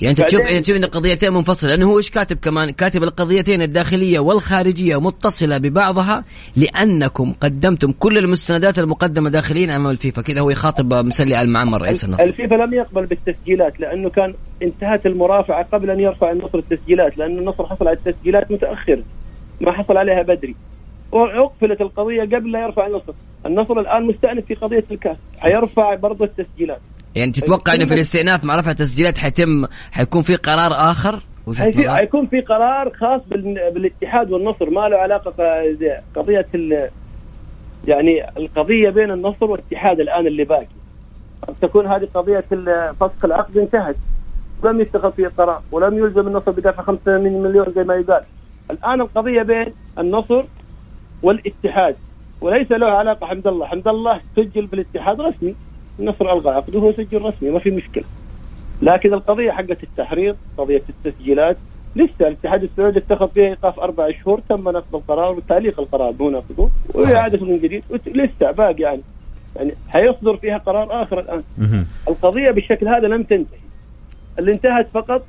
يعني 0.01 0.11
انت 0.11 0.21
تشوف 0.21 0.41
يعني 0.41 0.61
تشوف 0.61 0.75
ان 0.75 0.83
القضيتين 0.83 1.33
منفصلة 1.33 1.69
لأنه 1.69 1.91
هو 1.91 1.97
إيش 1.97 2.09
كاتب 2.11 2.37
كمان؟ 2.37 2.69
كاتب 2.69 3.03
القضيتين 3.03 3.61
الداخلية 3.61 4.19
والخارجية 4.19 4.99
متصلة 4.99 5.57
ببعضها 5.57 6.23
لأنكم 6.55 7.33
قدمتم 7.41 7.91
كل 7.91 8.17
المستندات 8.17 8.79
المقدمة 8.79 9.29
داخليا 9.29 9.75
أمام 9.75 9.91
الفيفا. 9.91 10.21
كذا 10.21 10.41
هو 10.41 10.49
يخاطب 10.49 10.93
مسلي 10.93 11.41
آل 11.41 11.49
معمر 11.49 11.81
رئيس 11.81 12.03
النصر. 12.03 12.23
الفيفا 12.23 12.55
لم 12.55 12.73
يقبل 12.73 13.05
بالتسجيلات 13.05 13.79
لأنه 13.79 14.09
كان 14.09 14.33
انتهت 14.63 15.05
المرافعة 15.05 15.63
قبل 15.73 15.89
أن 15.89 15.99
يرفع 15.99 16.31
النصر 16.31 16.57
التسجيلات 16.57 17.17
لأنه 17.17 17.39
النصر 17.39 17.67
حصل 17.67 17.87
على 17.87 17.97
التسجيلات 17.97 18.51
متأخر 18.51 19.03
ما 19.61 19.71
حصل 19.71 19.97
عليها 19.97 20.21
بدري. 20.21 20.55
وعقفلت 21.11 21.81
القضية 21.81 22.21
قبل 22.21 22.51
لا 22.51 22.61
يرفع 22.61 22.87
النصر. 22.87 23.13
النصر 23.45 23.79
الآن 23.79 24.05
مستأنف 24.05 24.45
في 24.45 24.53
قضية 24.53 24.83
الكاس 24.91 25.17
حيرفع 25.37 25.95
برضه 25.95 26.25
التسجيلات. 26.25 26.81
يعني 27.17 27.31
تتوقع 27.31 27.73
إنه 27.73 27.85
في 27.85 27.93
الاستئناف 27.93 28.43
مع 28.45 28.55
رفع 28.55 28.71
التسجيلات 28.71 29.17
حيتم 29.17 29.65
حيكون 29.91 30.21
في 30.21 30.35
قرار 30.35 30.71
آخر؟ 30.91 31.19
حيكون 31.95 32.27
في 32.27 32.41
قرار 32.41 32.93
خاص 32.93 33.21
بال- 33.27 33.71
بالاتحاد 33.73 34.31
والنصر. 34.31 34.69
ما 34.69 34.87
له 34.89 34.97
علاقة 34.97 35.33
قضية 36.15 36.47
ال- 36.55 36.89
يعني 37.87 38.29
القضية 38.37 38.89
بين 38.89 39.11
النصر 39.11 39.45
والاتحاد 39.45 39.99
الآن 39.99 40.27
اللي 40.27 40.43
باقي. 40.43 40.67
قد 41.47 41.55
تكون 41.61 41.87
هذه 41.87 42.07
قضية 42.13 42.43
فسخ 42.99 43.25
العقد 43.25 43.57
انتهت. 43.57 43.95
لم 44.63 44.81
يتخذ 44.81 45.11
فيه 45.11 45.27
قرار 45.27 45.61
ولم 45.71 45.97
يلزم 45.97 46.27
النصر 46.27 46.51
بدفع 46.51 46.83
85 46.83 47.43
مليون 47.43 47.65
زي 47.75 47.83
ما 47.83 47.95
يقال. 47.95 48.23
الآن 48.71 49.01
القضية 49.01 49.41
بين 49.43 49.73
النصر 49.99 50.43
والاتحاد. 51.23 51.95
وليس 52.41 52.71
له 52.71 52.87
علاقة 52.87 53.27
حمد 53.27 53.47
الله. 53.47 53.65
حمد 53.65 53.87
الله 53.87 54.21
سجل 54.35 54.65
بالاتحاد 54.65 55.21
رسمي. 55.21 55.55
النصر 55.99 56.33
الغى 56.33 56.49
عقده 56.49 56.79
هو 56.79 56.93
سجل 56.93 57.21
رسمي 57.21 57.49
ما 57.49 57.59
في 57.59 57.71
مشكلة. 57.71 58.03
لكن 58.81 59.13
القضية 59.13 59.51
حقت 59.51 59.83
التحريض 59.83 60.35
قضية 60.57 60.81
التسجيلات 60.89 61.57
لسه 61.95 62.27
الاتحاد 62.27 62.63
السعودي 62.63 62.99
اتخذ 62.99 63.27
فيها 63.27 63.45
إيقاف 63.45 63.79
أربع 63.79 64.11
شهور 64.11 64.39
تم 64.49 64.69
نقض 64.69 64.95
القرار 64.95 65.31
وتعليق 65.31 65.79
القرار 65.79 66.13
مو 66.19 66.29
نقضه 66.29 66.69
وإعادة 66.93 67.45
من 67.45 67.59
جديد. 67.59 67.83
لسه 68.07 68.51
باقي 68.51 68.83
يعني 68.83 69.01
يعني 69.55 69.73
حيصدر 69.89 70.37
فيها 70.37 70.57
قرار 70.57 71.03
آخر 71.03 71.19
الآن. 71.19 71.43
القضية 72.07 72.51
بالشكل 72.51 72.87
هذا 72.87 73.07
لم 73.07 73.23
تنتهي. 73.23 73.59
اللي 74.39 74.51
انتهت 74.51 74.87
فقط 74.93 75.25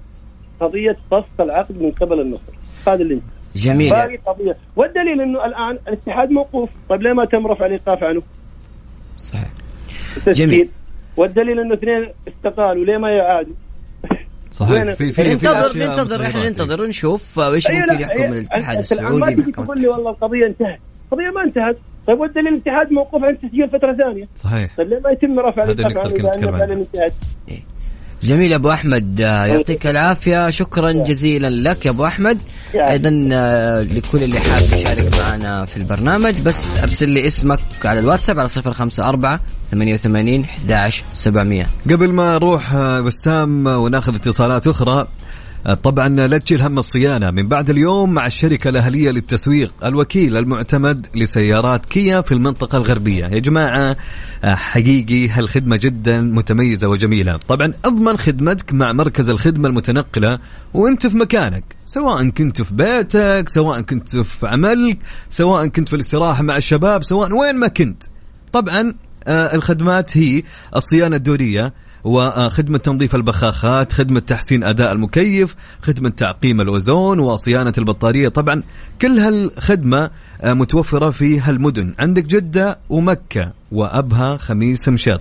قضية 0.61 0.96
فسخ 1.11 1.40
العقد 1.40 1.83
من 1.83 1.90
قبل 1.90 2.20
النصر. 2.20 2.52
هذا 2.87 3.02
اللي 3.02 3.14
انتهى. 3.14 3.28
جميل. 3.54 3.90
باقي 3.90 4.16
قضية. 4.16 4.57
والدليل 4.76 5.20
إنه 5.20 5.46
الآن 5.46 5.78
الاتحاد 5.88 6.31
موقوف. 6.31 6.70
طيب 6.88 7.02
ليه 7.02 7.12
ما 7.12 7.24
تم 7.24 7.46
رفع 7.46 7.66
الإيقاف 7.66 8.02
عنه؟ 8.02 8.22
صحيح. 9.16 9.58
جميل. 10.29 10.68
والدليل 11.16 11.61
انه 11.61 11.75
اثنين 11.75 12.09
استقالوا 12.29 12.85
ليه 12.85 12.97
ما 12.97 13.11
يعادوا؟ 13.11 13.55
صحيح 14.51 14.92
في 14.92 15.12
في 15.12 15.23
ننتظر 15.23 15.79
ننتظر 15.79 16.27
إحنا. 16.27 16.44
ننتظر 16.44 16.83
ونشوف 16.83 17.38
إيش 17.38 17.71
أيوة 17.71 17.81
ممكن 17.81 18.01
يحكم 18.01 18.23
أيوة. 18.23 18.33
الاتحاد 18.33 18.79
السعودي 18.79 19.21
ما 19.21 19.31
تجي 19.31 19.53
تقول 19.53 19.81
لي 19.81 19.88
والله 19.88 20.11
القضية 20.11 20.47
انتهت 20.47 20.79
القضية 21.12 21.31
ما 21.31 21.44
انتهت 21.44 21.79
طيب 22.07 22.21
والدليل 22.21 22.49
الاتحاد 22.49 22.92
موقوف 22.92 23.25
عن 23.25 23.38
تسجيل 23.38 23.68
فترة 23.68 23.92
ثانية 23.92 24.29
صحيح 24.37 24.77
طيب 24.77 24.88
ليه 24.88 25.01
ما 25.01 25.11
يتم 25.11 25.38
رفع 25.38 25.64
هذا 25.64 25.73
اللي 25.73 25.94
كنت 25.94 26.12
إذا 26.12 26.29
أتكلم 26.29 26.87
جميل 28.22 28.50
يا 28.50 28.57
أبو 28.57 28.70
أحمد. 28.70 29.20
آه، 29.20 29.46
يعطيك 29.46 29.87
العافية. 29.87 30.50
شكرا 30.50 30.92
جزيلا 30.92 31.70
لك 31.70 31.87
يا 31.87 31.90
أبو 31.90 32.07
أحمد. 32.07 32.38
أيضا 32.74 33.28
آه، 33.33 33.83
لكل 33.83 34.22
اللي 34.22 34.40
حاب 34.40 34.62
يشارك 34.62 35.11
معنا 35.18 35.64
في 35.64 35.76
البرنامج 35.76 36.35
بس 36.40 36.64
أرسل 36.83 37.09
لي 37.09 37.26
اسمك 37.26 37.61
على 37.85 38.00
الواتساب 38.00 38.38
على 38.38 38.48
054 38.66 39.38
88 39.70 40.44
11 40.44 41.04
700 41.14 41.66
قبل 41.90 42.12
ما 42.12 42.35
نروح 42.35 42.76
بسام 42.76 43.68
آه، 43.68 43.78
وناخذ 43.78 44.14
اتصالات 44.14 44.66
أخرى 44.66 45.07
طبعا 45.74 46.09
لا 46.09 46.38
تشيل 46.38 46.62
هم 46.62 46.78
الصيانة. 46.78 47.31
من 47.31 47.48
بعد 47.48 47.70
اليوم 47.70 48.14
مع 48.14 48.26
الشركة 48.26 48.70
الأهلية 48.70 49.11
للتسويق 49.11 49.74
الوكيل 49.85 50.37
المعتمد 50.37 51.07
لسيارات 51.14 51.87
كيا 51.87 52.20
في 52.20 52.33
المنطقة 52.33 52.78
الغربية. 52.78 53.24
يا 53.24 53.38
جماعة 53.38 53.96
آه، 54.44 54.54
حقيقي 54.54 55.28
هالخدمة 55.28 55.78
جدا 55.83 56.20
متميزة 56.20 56.88
وجميلة. 56.88 57.37
طبعا 57.37 57.72
أضمن 57.85 58.16
خدمتك 58.16 58.72
مع 58.72 58.92
مركز 58.92 59.28
الخدمة 59.28 59.68
المتنقلة 59.68 60.38
وأنت 60.74 61.07
في 61.07 61.16
مكانك 61.16 61.64
سواء 61.87 62.28
كنت 62.28 62.62
في 62.62 62.74
بيتك 62.74 63.48
سواء 63.48 63.81
كنت 63.81 64.16
في 64.16 64.46
عملك 64.46 64.98
سواء 65.31 65.66
كنت 65.66 65.88
في 65.88 65.96
الاستراحة 65.96 66.42
مع 66.42 66.57
الشباب 66.57 67.02
سواء 67.02 67.33
وين 67.33 67.57
ما 67.57 67.68
كنت. 67.68 68.02
طبعا 68.52 68.94
آه، 69.26 69.54
الخدمات 69.54 70.16
هي 70.16 70.42
الصيانة 70.76 71.16
الدورية. 71.16 71.72
وخدمة 72.09 72.79
تنظيف 72.79 73.14
البخاخات 73.14 73.92
خدمة 73.92 74.21
تحسين 74.21 74.64
أداء 74.64 74.92
المكيف 74.92 75.55
خدمة 75.83 76.09
تعقيم 76.09 76.61
الأوزون 76.61 77.18
وصيانة 77.18 77.73
البطارية. 77.79 78.29
طبعا 78.29 78.62
كل 79.03 79.18
هالخدمة 79.18 80.11
آه، 80.40 80.53
متوفرة 80.53 81.11
في 81.11 81.40
هالمدن. 81.40 81.94
عندك 81.99 82.25
جدة 82.25 82.79
ومكة 82.88 83.53
وأبها 83.73 84.37
خميس 84.37 84.88
مشاط 84.88 85.21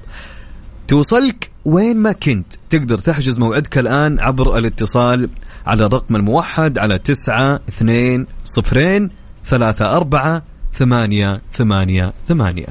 توصلك 0.87 1.51
وين 1.65 1.97
ما 1.97 2.11
كنت. 2.11 2.53
تقدر 2.69 2.99
تحجز 2.99 3.39
موعدك 3.39 3.77
الآن 3.77 4.19
عبر 4.19 4.57
الاتصال 4.57 5.29
على 5.65 5.85
الرقم 5.85 6.15
الموحد 6.15 6.77
على 6.77 6.97
تسعة 6.97 7.59
اثنين 7.69 8.27
صفرين 8.43 9.09
ثلاثة 9.45 9.95
أربعة 9.97 10.43
ثمانية 10.73 11.41
ثمانية 11.53 12.13
ثمانية. 12.27 12.67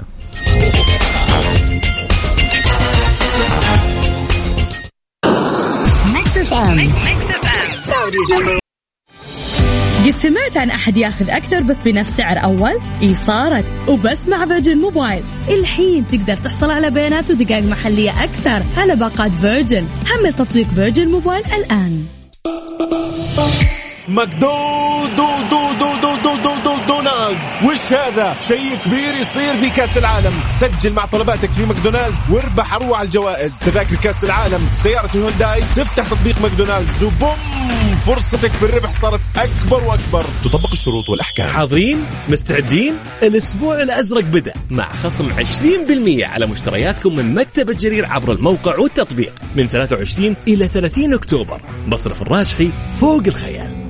قد 10.07 10.15
سمعت 10.19 10.57
عن 10.57 10.71
أحد 10.71 10.97
ياخذ 10.97 11.31
أكثر 11.31 11.63
بس 11.63 11.81
بنفس 11.81 12.17
سعر 12.17 12.45
أول؟ 12.45 12.81
إي 13.03 13.15
صارت 13.15 13.73
وبس 13.89 14.29
مع 14.29 14.47
فيرجن 14.47 14.79
موبايل 14.79 15.23
الحين 15.49 16.07
تقدر 16.07 16.37
تحصل 16.37 16.71
على 16.71 16.91
بيانات 16.91 17.31
ودقائق 17.31 17.65
محلية 17.65 18.25
أكثر 18.25 18.63
على 18.77 18.97
باقات 18.97 19.35
فيرجن 19.35 19.87
حمل 20.07 20.33
تطبيق 20.33 20.69
فيرجن 20.69 21.09
موبايل 21.09 21.45
الآن. 21.47 22.07
ماكدو 24.09 24.39
دو 24.39 25.07
دو 25.17 25.17
دو 25.17 25.49
دو 25.51 25.56
وش 27.77 27.93
هذا 27.93 28.37
شيء 28.49 28.77
كبير 28.85 29.15
يصير 29.15 29.57
في 29.57 29.71
كأس 29.71 29.99
العالم. 29.99 30.33
سجل 30.61 30.93
مع 30.93 31.07
طلباتك 31.07 31.51
في 31.51 31.65
ماكدونالدز 31.65 32.17
واربح 32.31 32.75
اروع 32.75 33.03
الجوائز. 33.03 33.59
تذاكر 33.59 33.97
كأس 33.97 34.25
العالم 34.25 34.69
سيارة 34.83 35.11
الهونداي 35.15 35.61
تفتح 35.77 36.09
تطبيق 36.09 36.41
ماكدونالدز 36.43 37.03
وبوم 37.03 37.37
فرصتك 38.07 38.51
في 38.51 38.63
الربح 38.63 38.93
صارت 38.93 39.21
أكبر 39.37 39.85
وأكبر. 39.85 40.25
تطبق 40.45 40.73
الشروط 40.73 41.09
والأحكام. 41.09 41.49
حاضرين؟ 41.49 42.05
مستعدين؟ 42.29 42.99
الأسبوع 43.23 43.83
الأزرق 43.83 44.25
بدأ 44.25 44.53
مع 44.71 44.93
خصم 44.93 45.29
20% 45.31 46.25
على 46.25 46.47
مشترياتكم 46.47 47.17
من 47.17 47.35
مكتب 47.35 47.71
الجرير 47.71 48.07
عبر 48.07 48.33
الموقع 48.33 48.79
والتطبيق. 48.79 49.33
من 49.57 49.67
23 49.67 50.37
إلى 50.49 50.69
30 50.69 51.15
أكتوبر. 51.15 51.61
مصرف 51.89 52.23
الراجحي 52.23 52.71
فوق 53.01 53.23
الخيال. 53.27 53.86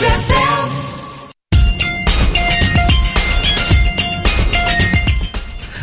Just 0.00 0.39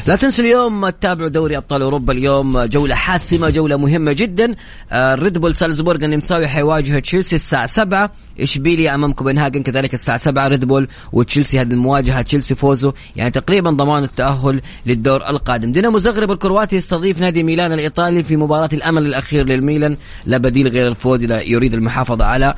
لا 0.07 0.15
تنسوا 0.15 0.45
اليوم 0.45 0.89
تتابعوا 0.89 1.29
دوري 1.29 1.57
أبطال 1.57 1.81
أوروبا 1.81 2.13
اليوم. 2.13 2.63
جولة 2.63 2.95
حاسمة 2.95 3.49
جولة 3.49 3.77
مهمة 3.77 4.13
جدا. 4.13 4.55
ريد 4.93 5.37
بول 5.37 5.55
سالزبورغ 5.55 6.05
النمساوي 6.05 6.47
حيواجه 6.47 6.99
تشيلسي 6.99 7.35
الساعة 7.35 7.65
7 7.65 8.11
اشبيليا 8.39 8.95
امام 8.95 9.13
كوبنهاجن 9.13 9.63
كذلك 9.63 9.93
الساعة 9.93 10.17
7 10.17 10.47
ريد 10.47 10.65
بول 10.65 10.87
وتشيلسي 11.13 11.59
هذه 11.61 11.71
المواجهة. 11.71 12.21
تشيلسي 12.21 12.55
فوزه 12.55 12.93
يعني 13.15 13.31
تقريبا 13.31 13.71
ضمان 13.71 14.03
التأهل 14.03 14.61
للدور 14.85 15.29
القادم. 15.29 15.71
دينامو 15.71 15.99
زغرب 15.99 16.31
الكرواتي 16.31 16.75
يستضيف 16.75 17.19
نادي 17.19 17.43
ميلان 17.43 17.73
الإيطالي 17.73 18.23
في 18.23 18.37
مباراة 18.37 18.69
الأمل 18.73 19.05
الأخير 19.05 19.45
للميلان. 19.45 19.97
لا 20.25 20.37
بديل 20.37 20.67
غير 20.67 20.87
الفوز 20.87 21.23
إذا 21.23 21.41
يريد 21.41 21.73
المحافظة 21.73 22.25
على 22.25 22.53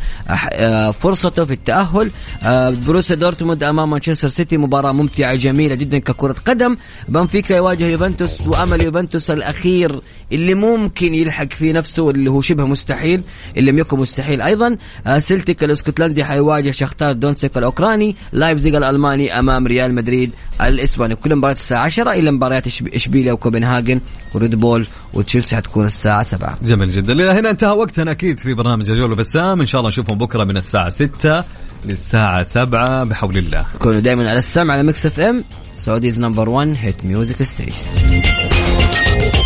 آه، 0.51 0.91
فرصته 0.91 1.45
في 1.45 1.53
التأهل. 1.53 2.11
آه، 2.43 2.69
بروسيا 2.87 3.15
دورتموند 3.15 3.63
أمام 3.63 3.89
مانشستر 3.89 4.27
سيتي. 4.27 4.57
مباراة 4.57 4.91
ممتعة 4.91 5.35
جميلة 5.35 5.75
جدا 5.75 5.99
ككرة 5.99 6.35
قدم. 6.45 6.75
بنفيكا 7.07 7.38
يواجه 7.49 7.87
يوفنتوس 7.87 8.47
وأمل 8.47 8.81
يوفنتوس 8.81 9.31
الأخير 9.31 10.01
اللي 10.31 10.53
ممكن 10.53 11.13
يلحق 11.13 11.53
فيه 11.53 11.73
نفسه 11.73 12.09
اللي 12.09 12.31
هو 12.31 12.41
شبه 12.41 12.65
مستحيل 12.65 13.21
اللي 13.57 13.71
لم 13.71 13.79
يكن 13.79 13.99
مستحيل. 13.99 14.41
أيضا 14.41 14.77
آه، 15.07 15.19
سلتيك 15.19 15.63
الإسكتلندي 15.63 16.25
حيواجه 16.25 16.71
شختار 16.71 17.13
دونسك 17.13 17.57
الأوكراني 17.57 18.15
لايبزيغ 18.33 18.77
الألماني 18.77 19.39
أمام 19.39 19.67
ريال 19.67 19.95
مدريد 19.95 20.31
الإسباني. 20.61 21.15
كل 21.15 21.35
مباريات 21.35 21.57
الساعة 21.57 21.85
10 21.85 22.11
الا 22.13 22.31
مباريات 22.31 22.67
إشبيليا 22.93 23.33
وكوبنهاجن 23.33 24.01
وريد 24.35 24.55
بول 24.55 24.87
وتشيلسي 25.13 25.55
حتكون 25.55 25.85
الساعة 25.85 26.23
7 26.23 26.57
جميل 26.63 26.89
جدا. 26.89 27.13
إلى 27.13 27.31
هنا 27.31 27.49
انتهى 27.49 27.71
وقتنا 27.71 28.11
أكيد 28.11 28.39
في 28.39 28.53
برنامج 28.53 28.89
الجولة 28.91 29.15
بسام 29.15 29.59
إن 29.61 29.65
شاء 29.67 29.79
الله 29.79 29.87
نشوفهم 29.89 30.17
بكرة 30.17 30.43
من 30.43 30.57
الساعة 30.57 30.89
6 30.89 31.43
للساعة 31.85 32.43
7 32.43 33.03
بحول 33.03 33.37
الله. 33.37 33.65
كونوا 33.79 33.99
دائما 33.99 34.29
على 34.29 34.37
السمع 34.37 34.73
على 34.73 34.83
ميكس 34.83 35.05
إف 35.05 35.19
إم. 35.19 35.43
سعوديز 35.88 36.20
نمبر 36.20 36.48
1 36.48 36.74
هيت 36.80 37.04
ميوزك 37.04 37.42
ستيشن 37.42 37.84